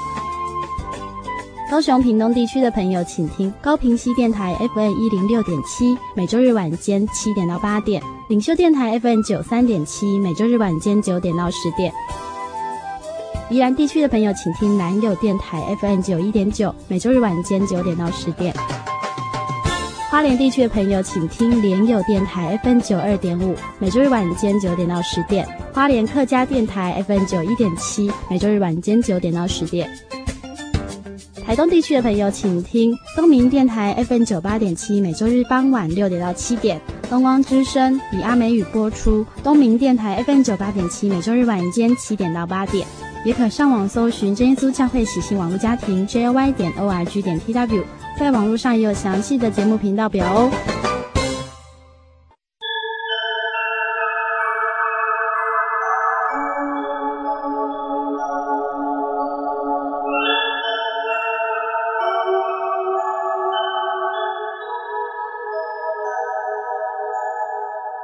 [1.68, 11.92] 高雄屏东地区的朋友，请听高屏西电台 FM 一零六点七，每周日晚间七点到八点；领袖电台 FM 九三点七，每周日晚间九点到十点。
[13.50, 18.55] 宜兰地区的朋友，请听南友电台 FM 九一点九，每周日晚间九点到十点。
[20.09, 29.90] 花莲地区的朋友，请听莲友电台 FM 九二点五，每周日晚间九点到十点；花莲客家电台 FM 九一点七，每周日晚间九点到十点。
[31.46, 36.76] 台东地区的朋友，请听东明电台 FM 九八点七，每周日傍晚六点到七点；
[37.09, 42.85] 东光之声以阿美语播出，东明电台 FM 九八点七，每周日晚间七点到八点。
[43.24, 47.85] 也可上网搜寻真耶稣教会喜信网络家庭 j o y 点 o r g 点 t w。
[48.18, 50.86] 在网络上也有详细的节目频道表哦。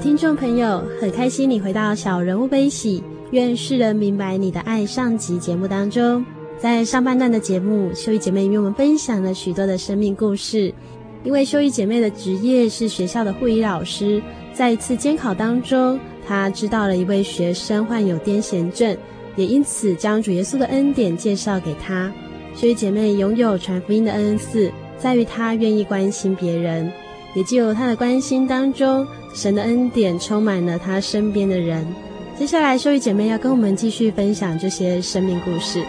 [0.00, 3.00] 听众朋友，很开心你回到《小人物悲喜》，
[3.32, 6.24] 愿世人明白你的爱上集节目当中。
[6.56, 10.72] 在上半段的节目，秀玉姐妹与我们分享了许多的生命故事。
[11.24, 18.96] 因为秀玉姐妹的职业是学校的护理老师，在一次监考当中，她知道了一位学生患有癫痫症，
[19.34, 22.12] 也因此将主耶稣的恩典介绍给她。
[22.54, 26.88] 秀玉姐妹拥有传福音的恩赐，在于她愿意关心别人。
[27.34, 31.86] 也就有他的关心当中，神的恩典充满了他身边的人。
[32.36, 35.82] 接下来，秀玉姐妹要跟我们继续分享这些生命故事。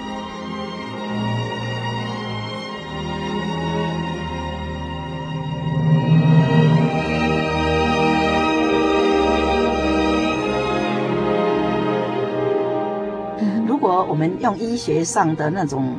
[13.68, 15.96] 如果我们用医学上的那种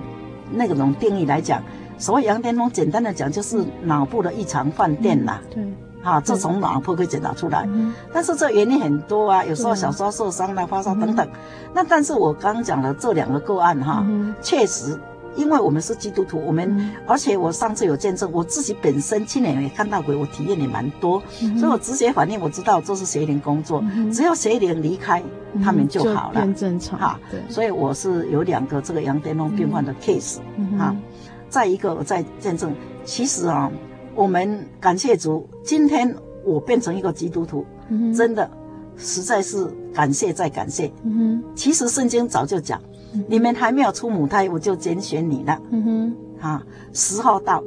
[0.52, 1.62] 那种定义来讲，
[1.96, 5.40] 所谓羊癫疯，简单的讲就是脑部的异常放电啦。
[5.50, 5.62] 对，
[6.02, 7.68] 好，这从脑破可以检查出来。
[7.72, 11.26] 嗯、但是这原因很多啊，有时候小时候受伤啦、发烧等等。
[11.26, 11.32] 嗯、
[11.74, 14.98] 那但是我刚刚讲了这两个个案哈，嗯、确实，
[15.36, 25.22] 因为我们是基督徒，我们、嗯、而且我上次有见证，我自己本身亲眼也看到鬼，我体验也蛮多，嗯、所以我直接反应我知道这是邪灵工作，嗯、只要邪灵离开，
[25.52, 26.98] 嗯、他们就好了，正常。
[26.98, 30.42] 哈，所以我是有两个这个羊癫疯病患的 case，哈。
[30.56, 31.02] 嗯嗯
[31.50, 32.72] 再一个，我再见证，
[33.04, 33.68] 其实啊，
[34.14, 38.50] 我们感谢主，今天我变成一个基督徒，嗯、真的
[38.96, 40.90] 实在是感谢再感谢。
[41.04, 42.80] 嗯、其实圣经早就讲，
[43.12, 45.60] 嗯、你们还没有出母胎，我就拣选你了。
[45.70, 47.62] 嗯哼，啊，时候到。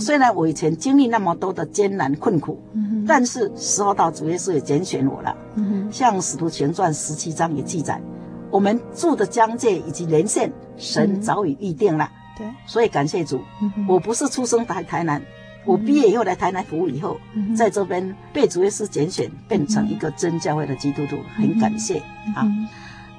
[0.00, 5.36] 虽然我以前经历那么多的艰难困苦，嗯、但是时候到，主耶稣也拣选我了。
[5.56, 8.00] 嗯哼，像使徒行传十七章也记载，
[8.50, 12.08] 我们住的疆界以及连线，神早已预定了。
[12.38, 15.20] 对，所以感谢主，嗯、我不是出生在台南，
[15.66, 17.18] 我毕业以后来台南服务以后，
[17.56, 21.98] 在这边被主耶稣拣选，变成一个真教会的基督徒，很感谢、
[22.36, 22.46] 啊。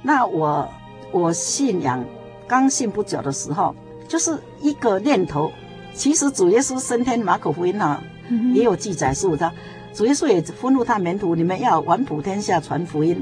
[0.02, 0.68] 那我
[1.12, 2.04] 我信仰
[2.48, 3.76] 刚信不久的时候，
[4.08, 5.52] 就是一个念头。
[5.93, 9.52] 其实主耶稣升天，马可福音啊、嗯、哼也有记载，是不是？
[9.93, 13.22] 主耶稣也吩咐他门徒，你们要往普天下传福音。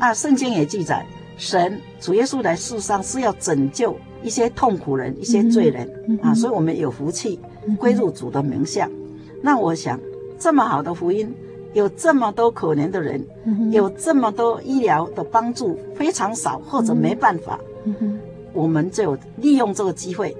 [0.00, 1.06] 啊，圣经也记载，
[1.38, 3.96] 神主耶稣来世上是要拯救。
[4.22, 7.40] 一些痛苦人，一些罪人、嗯、啊，所以我们有福气
[7.76, 8.86] 归入主的名下。
[8.86, 9.98] 嗯、那我想，
[10.38, 11.34] 这么好的福音，
[11.72, 18.18] 有这么多可怜的人，嗯、有这么多医疗的帮助非常少或者没办法，嗯、
[18.52, 20.36] 我们就利用这个机会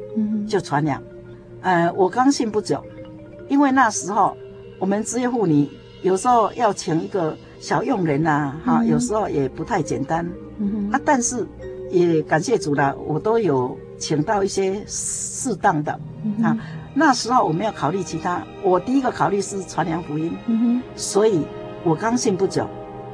[0.49, 1.03] 就传扬。
[1.62, 2.83] 呃，我刚信不久，
[3.49, 4.37] 因为那时候
[4.78, 5.68] 我们职业妇女
[6.03, 10.28] 有时候要请一个小佣人呐、啊，哈、嗯，有时候也不太简单。
[10.59, 11.47] 嗯、啊，但是。
[11.93, 15.91] 也感谢主了，我都有请到一些适当的、
[16.41, 16.57] 啊。
[16.93, 20.36] 那时候我没有考虑其他，我第一个考虑是传扬福音。
[20.47, 20.82] 嗯哼。
[20.97, 21.45] 所以
[21.84, 22.66] 我刚信不久，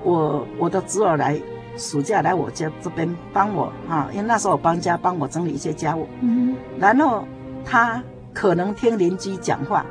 [0.03, 1.41] 我我的侄儿来
[1.77, 6.09] 暑假来我家这边帮我啊，因为那时候我搬家，帮我整理一些家务。
[6.21, 7.25] 嗯，然后
[7.65, 8.03] 他
[8.33, 9.85] 可能听邻居讲话，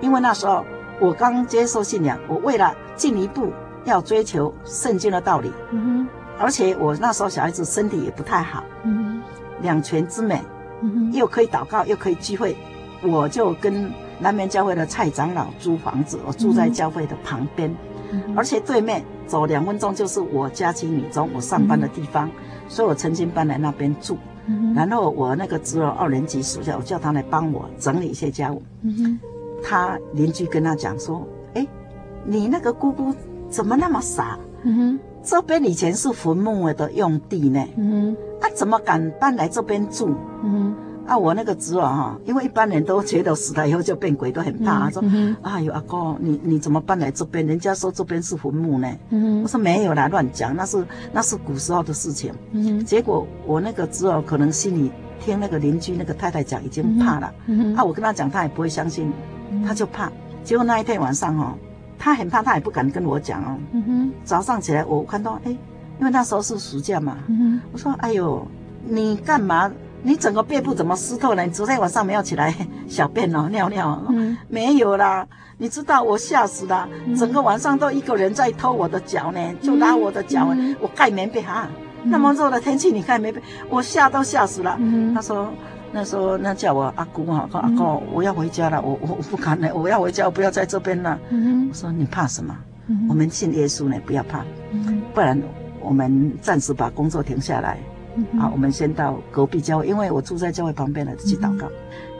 [0.00, 0.64] 因为那时候
[1.00, 3.52] 我刚接受信仰，我为了进一步
[3.84, 5.50] 要追求圣经的道理。
[5.70, 6.06] 嗯，
[6.38, 8.62] 而且我那时候小孩子身体也不太好。
[8.84, 9.22] 嗯，
[9.62, 10.42] 两全之美。
[10.82, 12.56] 嗯，又可以祷告，又可以聚会，
[13.02, 17.74] 我就跟南门教会的蔡长老租房子，我住在教会的旁边，
[18.10, 22.32] 嗯、而且对面走两分钟就是我佳琪女中我上班的地方，嗯、
[22.68, 24.16] 所以我曾经搬来那边住。
[24.46, 28.60] 嗯、然后我那个侄儿二年级暑假，我叫他来帮我整理一些家务。
[28.82, 29.18] 嗯、
[29.62, 31.24] 他邻居跟他讲说
[31.54, 31.66] ：“哎，
[32.24, 33.14] 你那个姑姑
[33.48, 34.38] 怎么那么傻？
[34.62, 37.64] 嗯、这边以前是坟墓的用地呢。
[37.76, 40.14] 嗯”他、啊、怎么敢搬来这边住？
[40.42, 40.74] 嗯，
[41.06, 44.86] 啊，我那个侄儿哈，因为一般人都觉得死了以后就变鬼，都很怕。
[44.88, 47.44] 嗯、说，嗯、哎呦，阿哥，你你怎么搬来这边？
[47.46, 48.88] 人家说这边是坟墓呢。
[49.10, 52.32] 嗯，我说没有啦，乱讲，那是那是古时候的事情。
[52.52, 57.32] 嗯，结果我那个侄儿可能心里听那个邻居那个太太讲，已经怕了。
[57.46, 59.12] 嗯，啊，我跟他讲，他也不会相信，
[59.66, 60.10] 他就怕。
[60.44, 61.54] 结果那一天晚上哈，
[61.98, 63.58] 他很怕，他也不敢跟我讲哦。
[63.72, 65.50] 嗯，早上起来我看到，哎，
[65.98, 67.16] 因为那时候是暑假嘛。
[67.26, 68.46] 嗯，我说，哎呦。
[68.82, 69.70] 你干嘛？
[70.02, 71.44] 你整个背部怎么湿透了？
[71.44, 72.54] 你昨天晚上没有起来
[72.88, 74.06] 小便哦，尿尿哦？
[74.08, 75.26] 嗯，没有啦。
[75.58, 80.48] 你知道我吓死了，嗯、整个晚上都一个人在偷我的脚呢，就拉我的脚。
[80.52, 81.68] 嗯、我盖棉被哈，
[82.02, 84.74] 那么热的天气你盖棉被，我吓都吓死了。
[84.78, 85.52] 嗯、他说，
[85.92, 91.18] 那时候那叫我阿姑啊，说阿姑，我要回家了，我我我不敢了，我要回家，我不要在这边了。
[91.28, 92.56] 嗯、我说你怕什么？
[92.86, 95.38] 嗯、我们信耶稣呢，不要怕，嗯、不然
[95.82, 97.78] 我们暂时把工作停下来。
[98.16, 101.68] 嗯、好，我们先到隔壁教会，因为我住在教会旁边了，去祷告。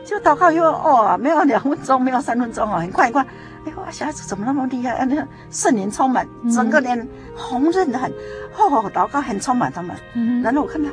[0.05, 3.23] 就祷告又哦，没有两分钟，没有三分钟哦，很快很快。
[3.67, 4.91] 哎呦，小孩子怎么那么厉害？
[4.95, 8.11] 啊，那个圣灵充满，整个脸红润的很。
[8.57, 9.95] 哦，祷告很充满他们。
[10.15, 10.91] 嗯、然后我看他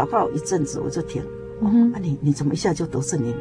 [0.00, 1.22] 祷告一阵子，我就停。
[1.60, 1.70] 哦，
[2.00, 3.34] 你你怎么一下就得圣灵？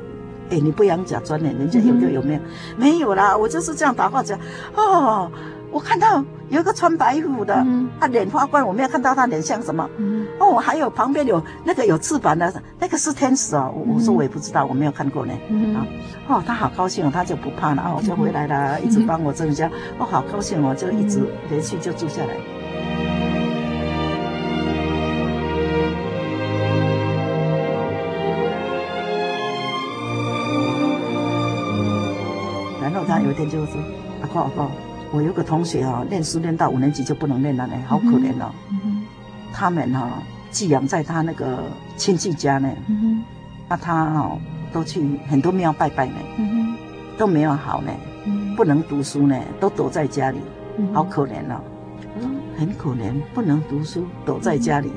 [0.50, 1.50] 哎，你不养假专呢？
[1.58, 2.40] 人家有就有没有？
[2.40, 2.44] 嗯、
[2.76, 4.38] 没有啦，我就是这样祷告讲。
[4.76, 5.32] 哦。
[5.74, 9.90] 我看到有一个穿白衣服的，嗯、他脸发光，我没有看到他脸像什么。
[9.98, 13.74] 嗯、哦，还有旁边有那个有翅膀的，那个是天使哦。
[13.76, 15.34] 我、说我也不知道，我没有看过呢。
[15.50, 15.84] 嗯、啊，
[16.28, 19.68] 哦，他好高兴哦，他就不怕了啊，哦，就回来了，嗯、一直帮我整理家。
[19.98, 22.36] 哦，好高兴哦，就一直连续就住下来。
[32.80, 33.82] 嗯、然后他有一天就说。
[34.22, 34.70] 阿哥阿哥，
[35.14, 38.52] 我有个同学哈，念书念到五年级就不能念了呢，好可怜哦。
[39.54, 40.10] 他们哈
[40.50, 42.68] 寄养在他那个亲戚家呢。
[42.88, 43.24] 嗯，
[43.70, 44.36] 那他哈
[44.72, 46.16] 都去很多庙拜拜呢。
[46.40, 46.76] 嗯，
[47.16, 47.92] 都没有好呢。
[48.26, 50.40] 嗯，不能读书呢，都躲在家里，
[50.78, 51.62] 嗯，好可怜哦。
[52.20, 54.92] 嗯，很可怜，不能读书，躲在家里。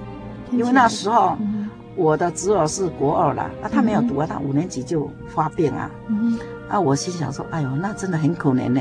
[0.50, 1.36] 因为那时候
[1.94, 5.90] 我的侄儿是国二了，啊，他没有读啊，他五年级就发病啊。
[6.08, 6.38] 嗯。
[6.70, 8.80] 啊，我心想说，哎呦，那真的很可怜呢。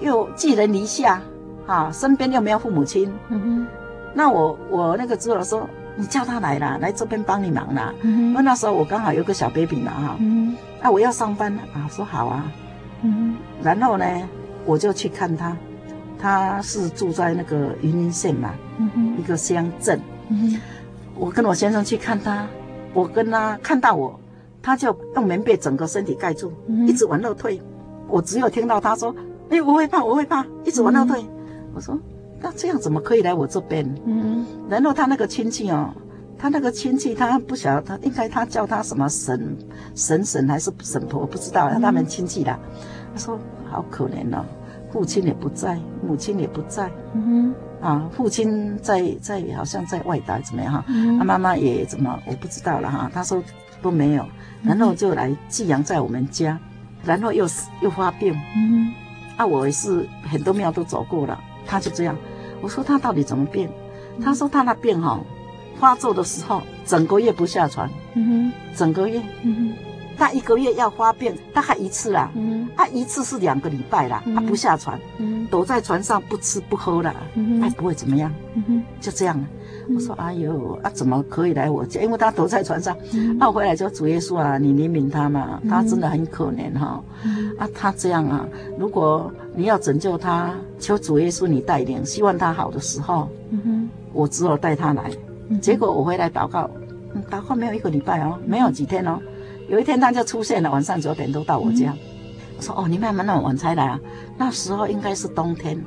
[0.00, 1.20] 又寄人篱下，
[1.66, 3.12] 啊，身边又没有父母亲。
[3.28, 3.66] 嗯哼，
[4.14, 7.94] 那我我那个侄儿说，你叫他来啦，来这边帮你忙啦。
[8.02, 10.16] 嗯哼，因为那时候我刚好有个小 baby 嘛，哈。
[10.20, 12.52] 嗯哼，啊，我要上班啊，说好啊。
[13.02, 14.04] 嗯哼，然后呢，
[14.64, 15.56] 我就去看他，
[16.18, 20.00] 他是住在那个云林县嘛，嗯哼，一个乡镇。
[20.28, 20.60] 嗯哼，
[21.14, 22.46] 我跟我先生去看他，
[22.92, 24.18] 我跟他看到我。
[24.62, 26.52] 他就用棉被整个身体盖住，
[26.88, 27.62] 一直往后退。
[28.08, 29.14] 我只有听到他说
[29.50, 31.24] ：“哎，我会怕，我会怕。”一直往后退。
[31.74, 31.98] 我说
[32.40, 34.44] ：“那这样怎么可以来我这边？”嗯。
[34.68, 35.90] 然后他那个亲戚哦，
[36.38, 39.56] 他那个亲戚他不晓得，他应该他叫他什么婶
[39.94, 41.70] 婶婶还是婶婆，我不知道。
[41.80, 42.58] 他们亲戚的，
[43.12, 43.38] 他说
[43.70, 44.44] ：“好可怜哦，
[44.90, 50.84] 父亲也不在，母亲也不在。”嗯啊，父亲在在好像在外岛怎么样哈？
[51.18, 53.10] 他妈妈也怎么我不知道了哈。
[53.12, 53.42] 他说
[53.82, 54.24] 都没有。
[54.62, 56.58] 然后就来寄养在我们家，
[57.04, 57.46] 然后又
[57.82, 58.34] 又发病。
[58.56, 58.90] 嗯，
[59.36, 62.16] 啊，我也是很多庙都走过了，他就这样。
[62.60, 63.70] 我说他到底怎么变？
[64.22, 65.20] 他说他那病哈，
[65.78, 67.88] 发作的时候整个月不下床。
[68.14, 69.22] 嗯哼整个月。
[69.42, 69.72] 嗯哼
[70.18, 72.30] 他一个月要发病大概一次啦。
[72.34, 78.32] 嗯，啊一次是两个礼拜啦，他不下床，嗯，躲在床上不吃不喝了，嗯哼，他不会怎么样。
[78.54, 79.38] 嗯哼就这样。
[79.94, 82.00] 我说：“哎呦，啊，怎么可以来我家？
[82.00, 82.96] 因为他躲在船上。
[83.38, 87.02] 那我回来就主耶稣啊，你怜悯他嘛，他真的很可怜哈。
[87.58, 88.46] 啊，他这样啊，
[88.78, 93.28] 如果你要拯救他，求主耶稣你带领，希望他好的时候，
[94.12, 95.10] 我只好带他来。
[95.60, 96.68] 结果我回来祷告，
[97.30, 99.20] 祷告没有一个礼拜哦，没有几天哦，
[99.68, 101.94] 有一天他就出现了，晚上九点都到我家。
[102.56, 104.00] 我说：哦，你慢慢那么晚才来啊？
[104.36, 105.78] 那时候应该是冬天。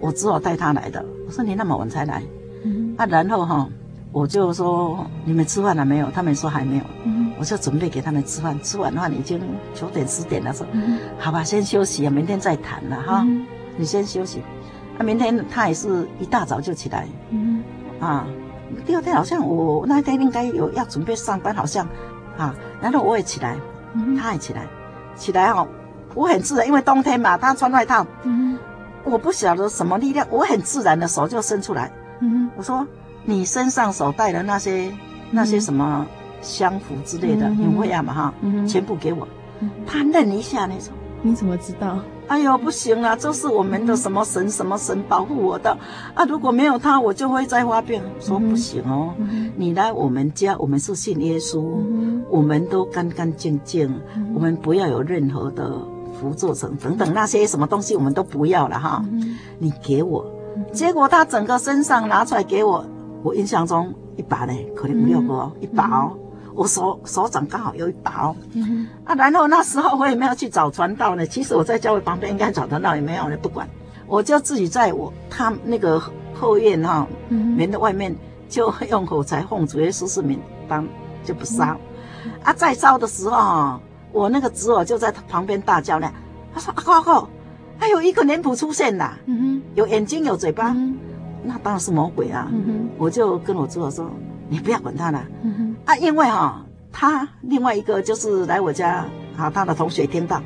[0.00, 1.02] 我只好带他来的。
[1.26, 2.22] 我说：你那么晚才来？
[2.96, 3.68] 啊，然后哈，
[4.12, 6.10] 我就说你们吃饭了没有？
[6.10, 6.82] 他们说还没有。
[7.38, 9.40] 我就准备给他们吃饭，吃完的话已经
[9.74, 10.64] 九点十点了，说
[11.18, 13.26] 好吧，先休息啊，明天再谈了哈。
[13.76, 14.42] 你先休息。
[14.96, 17.08] 那明天他也是一大早就起来。
[17.98, 18.26] 啊，
[18.86, 21.88] 第二天好像我那天应该有要准备上班，好像
[22.36, 23.56] 啊，然后我也起来，
[24.20, 24.66] 他也起来，
[25.16, 25.66] 起来哦，
[26.14, 28.06] 我很自然，因为冬天嘛，他穿外套。
[29.04, 31.90] 我不晓得什么力量，我很自然的手就伸出来。
[32.22, 32.86] 嗯，我说
[33.24, 34.98] 你身上所带的那些、嗯、
[35.32, 36.06] 那些什么
[36.40, 39.26] 香符之类的，你会啊嘛哈，嗯、全部给我。
[39.60, 41.98] 嗯、他愣一下那种，你怎么知道？
[42.28, 45.76] 哎呦，不行了，这是我们的什么神什么神保护我的
[46.14, 46.24] 啊！
[46.24, 48.00] 如果没有他，我就会再发病。
[48.20, 51.60] 说不行哦，嗯、你来我们家，我们是信耶稣，
[51.90, 55.76] 嗯、我们都干干净净，嗯、我们不要有任何的。
[56.20, 60.30] 不做成等等那些什么东西我们都不要了哈，嗯、你给我，嗯、
[60.72, 62.84] 结果他整个身上拿出来给我，
[63.22, 66.12] 我印象中一把呢，可能五六个哦，嗯、一把哦，
[66.54, 73.68] 我手手掌刚好有一把哦，嗯、啊，然后那时候我也没有去找传道呢，其实我在教会旁边应该找传道也没有呢，不管，
[74.06, 76.02] 我就自己在我他那个
[76.34, 78.14] 后院哈，门的外面
[78.48, 80.86] 就用火柴奉主耶稣圣名当
[81.24, 81.76] 就不烧，
[82.24, 83.80] 嗯、啊，在烧的时候。
[84.14, 86.12] 我那个侄儿就在旁边大叫呢，
[86.52, 87.26] 他说：“阿哥阿哥，
[87.82, 90.96] 还有一个脸谱出现了，嗯哼，有眼睛有嘴巴，嗯、
[91.42, 92.48] 那当然是魔鬼啊。
[92.52, 94.08] 嗯哼”我就跟我助手说
[94.48, 95.76] ：“你不要管他了，嗯哼。
[95.84, 96.62] 啊，因为哈、哦，
[96.92, 99.04] 他另外一个就是来我家
[99.36, 100.40] 啊，他的同学听到，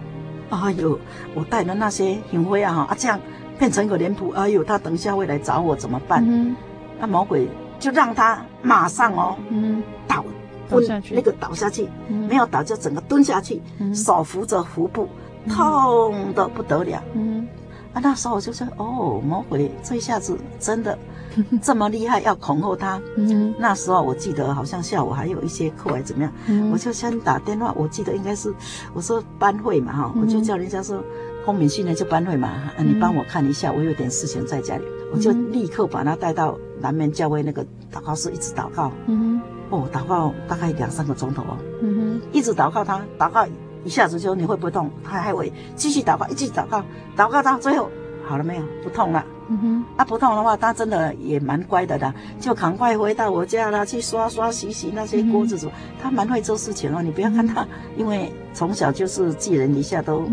[0.49, 0.99] 哎呦，
[1.34, 3.20] 我带的那些行灰啊，啊这样
[3.59, 6.24] 变成一个脸谱，哎呦，他等一下会来找我怎么办？
[6.26, 6.57] 嗯、哼。
[6.99, 7.47] 那魔鬼
[7.78, 10.24] 就让他马上哦，嗯，倒。”
[10.68, 13.62] 倒下去，那个倒下去，没有倒就整个蹲下去，
[13.95, 15.09] 手扶着腹部，
[15.49, 17.03] 痛得不得了。
[17.14, 17.47] 嗯，
[17.92, 20.99] 啊，那时候我就说，哦，魔鬼这一下子真的
[21.62, 23.01] 这么厉害，要恐吓他。
[23.16, 26.70] 嗯，那时候我记得好像下午还有一些课还怎么样，嗯。
[26.70, 28.53] 我就先打电话，我记得应该是
[28.92, 31.03] 我说班会嘛哈，我就叫人家说
[31.44, 38.90] 公民训练就班会嘛，啊，你帮我看一下，我有点事情在家里，我就立刻把他带到南面教会那个祷告室，一直祷告。
[39.07, 39.40] 嗯。
[39.68, 43.44] 哦，祷告大概两三个钟头哦，嗯哼，一直祷告他，祷告
[43.87, 44.91] 一下子就你会不会痛？
[45.05, 46.82] 他还会继续祷告，一直祷告，
[47.16, 47.89] 祷告到最后
[48.26, 48.62] 好了没有？
[48.82, 55.70] 不痛了，嗯哼，啊不痛的话，他真的也蛮乖的啦，就赶快回到我家啦，去刷刷洗洗那些锅子煮，
[56.03, 57.01] 他蛮会做事情哦。
[57.01, 57.66] 你不要看他，
[57.97, 60.28] 因为从小就是寄人篱下，都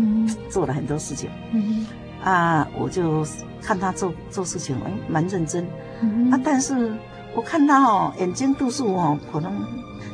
[0.50, 1.86] 做了很多事情，嗯
[2.22, 3.24] 哼，啊，我就
[3.62, 5.64] 看他做做事情，哎，蛮认真，
[6.30, 6.92] 啊，但是。
[7.36, 9.52] 我看他哦，眼睛度数哦，可能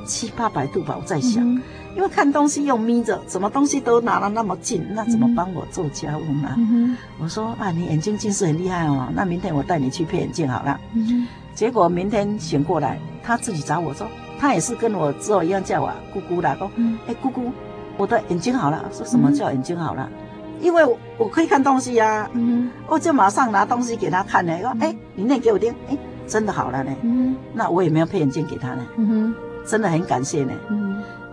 [0.07, 0.97] 七八百度吧。
[0.99, 1.61] 我在想，嗯、
[1.97, 6.55] 因为看东西又眯着，什么东西都拿了那么近，那怎么帮我做家务呢？
[6.57, 10.81] 嗯、我说啊，你眼睛近视很厉害哦，那明天我带你去配眼镜好了。
[10.95, 14.07] 嗯、结果明天醒过来，他自己找我说，
[14.39, 16.71] 他也是跟我之后一样叫我姑姑啦，说，
[17.07, 17.53] 哎姑姑，
[17.97, 18.85] 我的眼睛好了。
[18.93, 20.09] 说什么叫眼睛好了？
[20.13, 22.31] 嗯、因为我我可以看东西呀、啊。
[22.35, 25.99] 嗯、我就马上拿东西给他看呢，说，哎，你念给我听，哎。
[26.29, 29.35] 真的好了呢，嗯、那我也没有配眼镜给他呢，
[29.67, 30.53] 真的很感谢呢。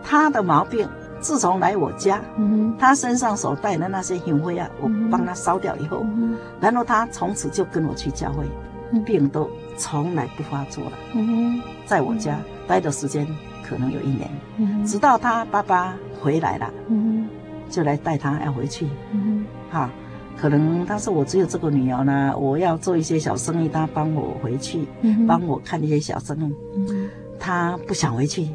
[0.02, 0.88] 他的毛病
[1.20, 8.44] 自从来我家，嗯、他身上所带的那些香灰啊，我帮他烧掉以后，嗯、然后他从此就跟我去教会，
[8.92, 10.92] 嗯、病都从来不发作了。
[11.14, 13.26] 嗯、在我家待的时间
[13.62, 17.28] 可能有一年，嗯、直到他爸爸回来了，嗯、
[17.68, 19.90] 就来带他要回去，哈、嗯哼。
[20.40, 24.86] 可能他说我只有这个女儿呢，我要做一些小生意，他帮我回去，
[25.26, 26.54] 帮我看一些小生意。
[27.40, 28.48] 他不想回去，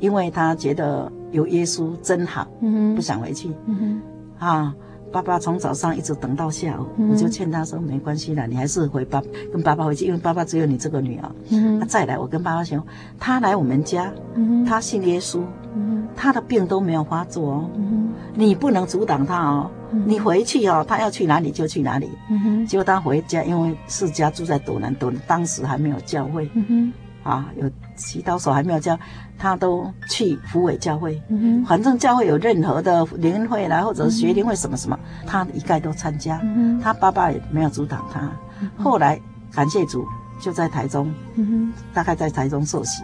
[0.00, 2.46] 因为他觉得有耶稣真好，
[2.94, 3.50] 不想回去。
[4.38, 4.74] 啊，
[5.10, 9.22] 爸爸从早上一直等到下午，我就劝他说没关系啦，你还是回爸
[9.52, 11.78] 跟爸爸回去，因为爸爸只有你这个女儿。
[11.80, 12.82] 他再来，我跟爸爸说，
[13.18, 14.12] 他来我们家，
[14.66, 15.40] 他信耶稣，
[16.14, 17.70] 他的病都没有发作哦，
[18.34, 19.70] 你不能阻挡他哦。
[20.04, 22.10] 你回去哦，他要去哪里就去哪里。
[22.68, 26.48] 结果他回家，因为世家住在斗南，斗南当时还没有教会，
[27.28, 28.98] 啊，有祈祷手还没有教，
[29.38, 31.20] 他都去福委教会。
[31.66, 36.40] 反正教会有任何的联会啦，或者学联会什么什么，他一概都参加。
[36.42, 38.32] 嗯、他爸爸也没有阻挡他。
[38.82, 39.20] 后来
[39.52, 40.06] 感谢主，
[40.40, 41.12] 就在台中，
[41.92, 43.02] 大概在台中受洗。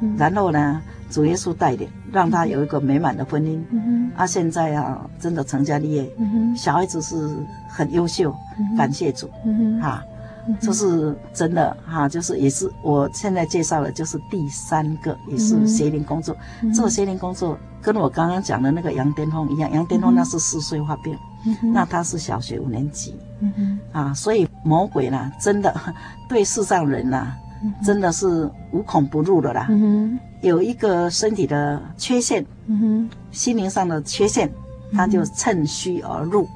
[0.00, 3.60] 嗯、然后呢，主耶稣带领，让他有一个美满的婚姻。
[3.70, 6.08] 嗯啊，现在啊，真的成家立业，
[6.56, 7.36] 小孩子是
[7.68, 9.28] 很优秀，嗯、感谢主，
[9.82, 10.13] 哈，这、
[10.60, 16.36] 就是真的哈，就是也是我现在介绍的，就是第三个，也是邪灵工作。
[16.74, 21.16] 这个邪灵工作跟我刚刚讲的那个杨巅峰一样，杨巅峰那是四岁发病，
[21.46, 25.74] 嗯、那他是小学五年级，嗯、啊，所以魔鬼呢，真的
[26.28, 27.32] 对世上人呐，
[27.82, 29.66] 真的是无孔不入的啦。
[29.70, 34.50] 嗯，有一个身体的缺陷，嗯，心灵上的缺陷，
[34.92, 36.46] 他就趁虚而入。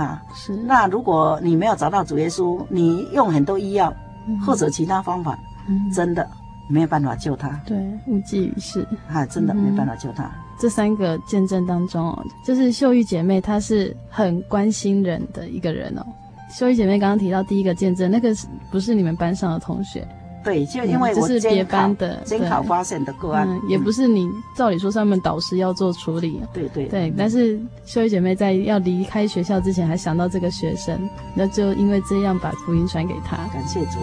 [0.00, 0.56] 啊，是。
[0.56, 3.92] 那如果你没有找到主耶稣，你用很多医药
[4.46, 5.38] 或者其他方法，
[5.94, 6.28] 真的
[6.68, 7.48] 没有办法救他。
[7.66, 7.76] 对，
[8.06, 8.86] 无济于事。
[9.08, 10.30] 啊，真的没办法救他。
[10.58, 16.04] 这三个见证当中哦，就是秀玉姐妹，她是很关心人的一个人哦。
[16.50, 20.06] 秀玉姐妹刚刚提到第一个见证，那个是不是你们班上的同学？
[20.42, 26.40] 对，就因为我、嗯、是别班的监考发现的个案，嗯，也不是你照理说上面导师要做处理。
[26.52, 30.98] 对对对，嗯、但是秀玉姐妹在要离开学校之前，还想到这个学生，
[31.34, 33.36] 那就因为这样把福音传给他。
[33.52, 33.98] 感谢主。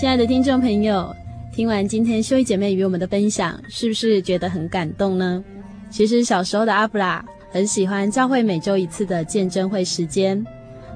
[0.00, 1.14] 亲爱的听众朋友，
[1.58, 5.42] 听完今天修一姐妹与我们的分享，是不是觉得很感动呢？
[5.90, 10.46] 其实小时候的阿布拉很喜欢教会每周一次的见证会时间，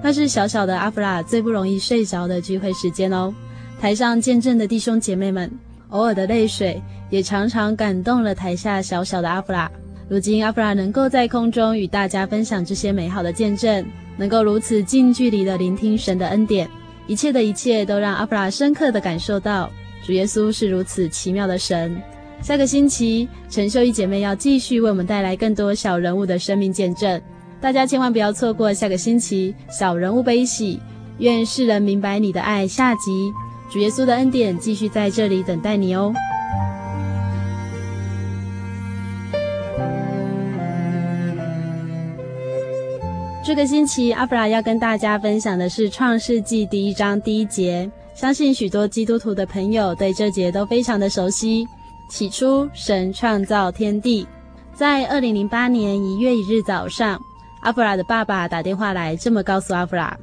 [0.00, 3.34] 那是小小的阿布拉最不容易睡着的聚会时间哦。
[3.80, 5.50] 台上见证的弟兄姐妹们，
[5.88, 9.68] 偶尔的泪水也常常感动了台下小小的阿布拉。
[10.08, 13.84] 如今阿布拉能够在空中与大家分享这些美好的见证，
[14.16, 16.70] 能够如此近距离的聆听神的恩典。
[17.08, 19.68] 一切的一切都让阿布拉深刻的感受到
[20.05, 22.00] 主耶稣是如此奇妙的神。
[22.40, 27.22] 下个星期，陈秀仪姐妹要继续为我们带来更多小人物的生命见证，
[27.61, 30.80] 大家千万不要错过下个星期小人物悲喜，
[31.18, 32.66] 愿世人明白你的爱。
[32.66, 33.12] 下集
[33.70, 36.12] 主耶稣的恩典继续在这里等待你哦。
[43.44, 47.88] 这个星期，阿弗拉要跟大家分享的是《创世纪》第一章第一节。
[48.14, 51.66] 相信许多基督徒的朋友对这节都非常的熟悉。
[52.10, 54.26] 起初，神创造天地。
[54.74, 57.18] 在二零零八年一月一日早上，
[57.62, 60.14] 阿弗拉的爸爸打电话来，这么告诉阿弗拉：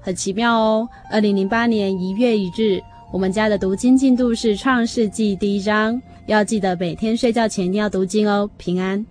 [0.00, 2.80] 很奇妙哦，二零零八年一月一日，
[3.12, 9.04] 我们家的读经进度是《创世纪》第一章，要记得每天睡觉前要读经哦，平安。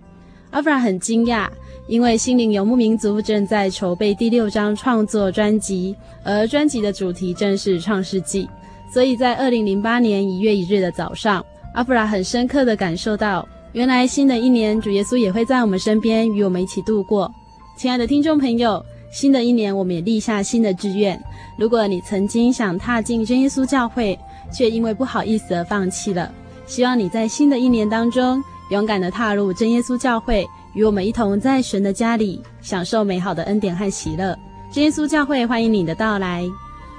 [0.50, 1.48] 阿弗拉很惊讶。
[1.88, 8.48] 因为心灵游牧民族正在筹备第六张创作专辑，而专辑的主题正是创世纪，
[8.92, 17.30] 所以在二零零八年一月一日的早上，阿弗拉很深刻地感受到，原来新的一年主耶稣也会在我们身边与我们一起度过。
[17.76, 21.20] 亲爱的听众朋友，新的一年我们也立下新的志愿。
[21.58, 24.18] 如果你曾经想踏进真耶稣教会，
[24.52, 26.32] 却因为不好意思而放弃了，
[26.64, 30.46] 希望你在新的一年当中勇敢地踏入真耶稣教会。
[30.74, 34.36] 与我们一同在神的家里享受美好的恩典和喜乐。
[34.70, 36.44] 真耶稣教会欢迎你的到来。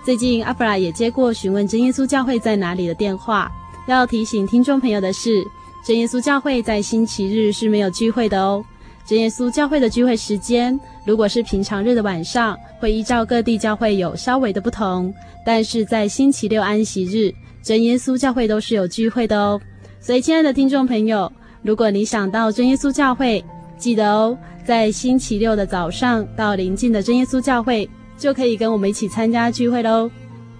[0.05, 3.51] 最近阿弗拉也接过询问真耶稣教会在哪里的电话。
[3.87, 5.43] 要提醒听众朋友的是，
[5.83, 8.63] 真耶稣教会在星期日是没有聚会的哦。
[9.05, 15.13] 真耶稣教会的聚会时间，如果是平常日的晚上，会依照各地教会有稍微的不同。
[15.45, 19.59] 但是在星期六安息日，真耶稣教会都是有聚会的哦。
[19.99, 21.29] 所以，亲爱的听众朋友，
[21.61, 23.43] 如果你想到真耶稣教会，
[23.83, 30.09] 记得哦，在星期六的早上到邻近的真耶稣教会，就可以跟我们一起参加聚会喽。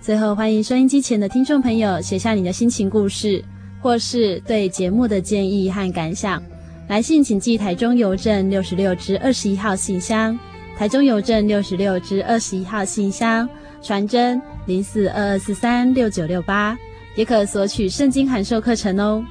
[0.02, 3.42] 最后，欢迎收音机前的听众朋友写下你的心情故事，
[3.82, 6.44] 或是对节目的建议和感想。
[6.90, 10.38] 来信请寄台中邮政六十六支二十一号信箱，
[10.78, 13.48] 台中邮政六十六支二十一号信箱，
[13.82, 16.78] 传真零四二二四三六九六八，
[17.16, 19.24] 也可索取圣经函授课程哦。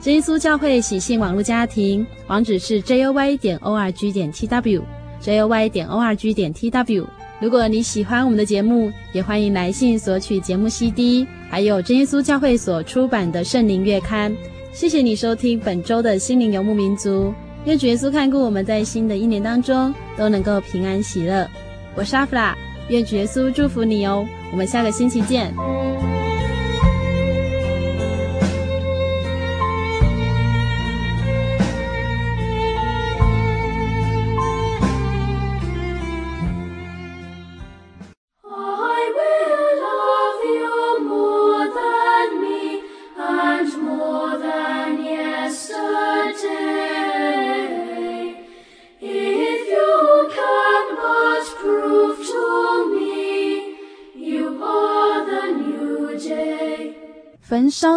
[0.00, 7.04] 真耶稣教会喜信网络家庭网址是 joy 点 org 点 tw，joy 点 org 点 tw。
[7.38, 14.34] 如果你喜欢我们的节目，也欢迎来信索取节目 CD，还有真耶稣教会所出版的圣灵月刊。
[14.72, 17.34] 谢谢你收听本周的心灵游牧民族，
[17.66, 21.46] 愿主耶稣看顾我们在新的一年当中都能够平安喜乐。
[21.94, 22.56] 我是阿弗拉，
[22.88, 24.26] 愿主耶稣祝福你哦。
[24.50, 25.54] 我们下个星期见。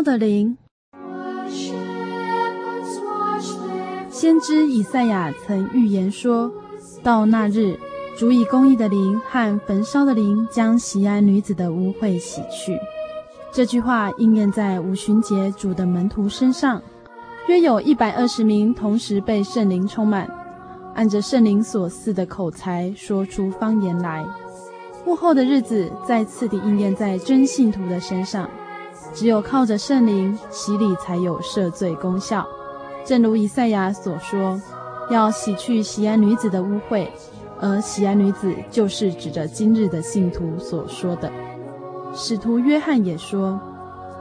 [0.04, 0.58] 的灵，
[4.10, 6.52] 先知以赛亚曾预言说
[7.02, 7.80] ：“到那日，
[8.18, 12.78] 主以公义的灵和焚烧的灵将锡安女子的污秽洗去。”
[13.54, 16.82] 这句话应验在五旬节主的门徒身上，
[17.48, 20.30] 约有一百二十名同时被圣灵充满，
[20.96, 24.26] 按着圣灵所赐的口才说出方言来。
[25.06, 28.50] 幕后的日子再次地应验在真信徒的身上，
[29.14, 32.46] 只有靠着圣灵洗礼，才有赦罪功效。
[33.06, 34.60] 正如以赛亚所说，
[35.10, 37.08] 要洗去锡安女子的污秽，
[37.60, 41.32] 而锡安女子就是指着今日的信徒所说的。
[42.16, 43.60] 使徒约翰也说，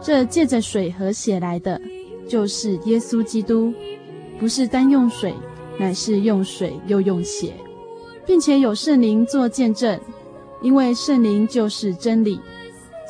[0.01, 1.81] 这借着水和血来的，
[2.29, 3.73] 就是耶稣基督，
[4.39, 5.35] 不是单用水，
[5.79, 7.55] 乃是用水又用血，
[8.27, 9.99] 并且有圣灵做见证。
[10.61, 12.41] 因为圣灵就是真理，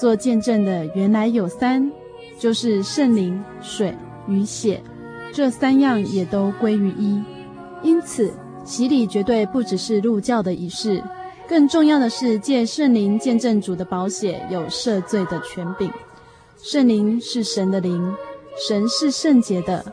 [0.03, 1.89] 做见证的原来有三，
[2.37, 3.97] 就是圣灵、水
[4.27, 4.83] 与血，
[5.33, 7.23] 这三样也都归于一。
[7.85, 8.35] 因此，
[8.65, 11.01] 洗礼绝对不只是入教的仪式，
[11.49, 15.89] 更重要的是借圣灵见证主的宝血有赦罪的权柄。
[16.61, 18.13] 圣灵是神的灵，
[18.57, 19.85] 神是圣洁的，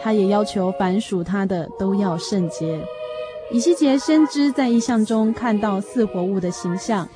[0.00, 2.82] 他也要求凡属他的都要圣洁。
[3.52, 7.06] 以西结先知在异象中看到四活物的形象，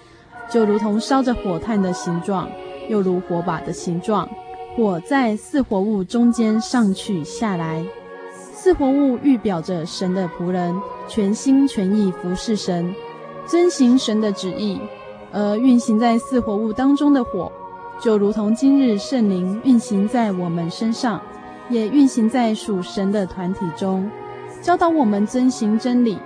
[0.51, 2.49] 就如同烧着火炭的形状，
[2.89, 4.29] 又如火把的形状。
[4.77, 7.85] 火在四活物中间上去下来，
[8.33, 10.75] 四活物预表着神的仆人，
[11.07, 12.95] 全心全意服侍神，
[13.47, 14.81] 遵行神的旨意。
[15.33, 17.51] 而运行在四活物当中的火，
[18.01, 21.21] 就如同今日圣灵运行在我们身上，
[21.69, 24.09] 也运行在属神的团体中。
[24.61, 26.19] 教导我们遵行真理。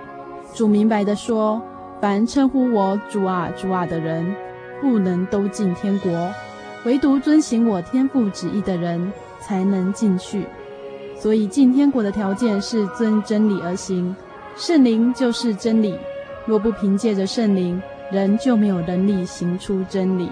[0.53, 1.61] 主明白地说
[2.01, 4.33] ：“凡称呼我主啊、主啊的人，
[4.81, 6.11] 不能都进天国；
[6.85, 10.45] 唯独遵行我天父旨意的人，才能进去。
[11.17, 14.15] 所以进天国的条件是遵真理而行。
[14.55, 15.97] 圣灵就是真理。
[16.45, 17.81] 若不凭借着圣灵，
[18.11, 20.31] 人就没有能力行出真理。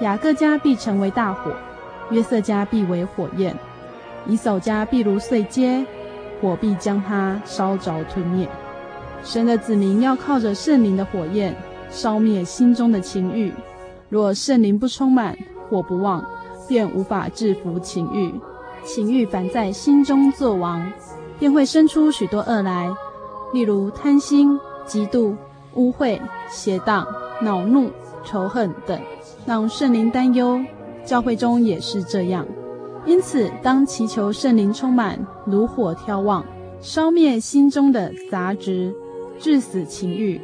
[0.00, 1.52] 雅各家必成为大火，
[2.10, 3.54] 约瑟家必为火焰，
[4.26, 5.84] 以扫家必如碎秸。”
[6.40, 8.48] 火必将它烧着吞灭。
[9.24, 11.56] 神的子民要靠着圣灵的火焰
[11.90, 13.52] 烧灭心中的情欲。
[14.10, 15.36] 若圣灵不充满，
[15.68, 16.24] 火不旺，
[16.68, 18.32] 便无法制服情欲。
[18.84, 20.86] 情欲反在心中作王，
[21.38, 22.88] 便会生出许多恶来，
[23.52, 25.34] 例如贪心、嫉妒、
[25.74, 26.20] 污秽、
[26.50, 27.06] 邪荡、
[27.40, 27.90] 恼怒、
[28.24, 29.00] 仇恨等，
[29.46, 30.60] 让圣灵担忧。
[31.04, 32.46] 教会中也是这样。
[33.06, 36.44] 因此，当祈求圣灵充满，如火挑旺，
[36.80, 38.94] 烧灭心中的杂质，
[39.44, 40.40] 至死情欲，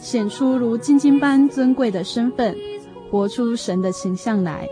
[0.00, 2.56] 显出如金金般尊贵的身份，
[3.10, 4.68] 活出神的形象来。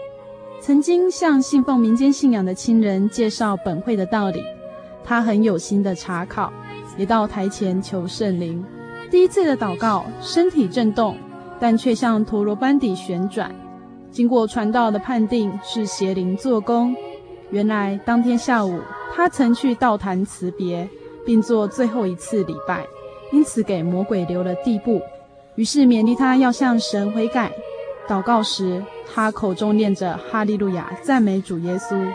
[0.61, 4.41] 曾经向信奉民间信仰的亲人介绍本会的道理，
[5.03, 6.53] 他很有心的查考，
[6.97, 8.65] 也到台前求圣灵。
[9.11, 11.17] 第一次的祷告，身体震动，
[11.59, 13.53] 但却像陀螺般地旋转。
[14.13, 16.95] 经过传道的判定，是邪灵做工。
[17.51, 18.79] 原来当天下午，
[19.13, 20.89] 他曾去道坛辞别，
[21.27, 22.87] 并做最后一次礼拜，
[23.33, 25.03] 因此给魔鬼留了地步。
[25.57, 27.51] 于是勉励他要向神悔改。
[28.09, 32.07] 祷告时，他口中念着哈利路亚，赞美主耶稣，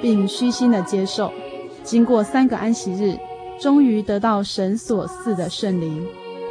[0.00, 1.32] 并虚心的接受。
[1.82, 3.18] 经过三个安息日，
[3.58, 6.06] 终于得到神所赐的圣灵，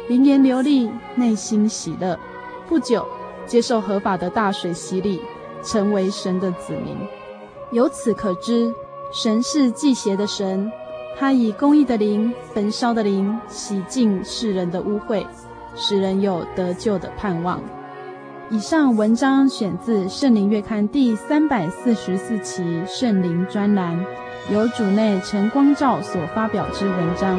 [0.08, 2.18] 灵言流利，内心喜乐。
[2.68, 3.06] 不久，
[3.46, 5.20] 接受合法的大水洗礼，
[5.62, 6.96] 成为神的子民。
[7.72, 8.72] 由此可知，
[9.12, 10.70] 神是忌邪的神，
[11.20, 15.22] 他以公义的灵、焚烧的灵洗净世人的污秽，
[15.76, 17.60] 使人有得救的盼望。
[18.48, 24.02] 以上文章选自《圣灵月刊》第三百四十四期圣灵专栏，
[24.50, 27.38] 由主内陈光照所发表之文章。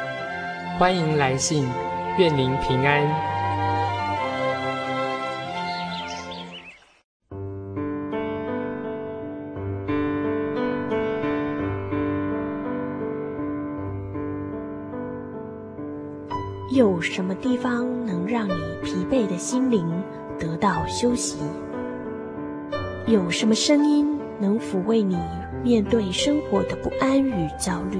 [0.81, 1.63] 欢迎来信，
[2.17, 3.07] 愿您平安。
[16.73, 19.87] 有什么地方能让你疲惫的心灵
[20.39, 21.37] 得到休息？
[23.05, 25.15] 有什么声音能抚慰你
[25.63, 27.99] 面对生活的不安与焦虑？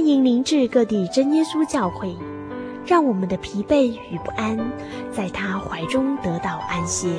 [0.00, 2.16] 欢迎您至各地真耶稣教会，
[2.86, 4.56] 让我们的疲惫与不安，
[5.12, 7.10] 在他怀中得到安歇。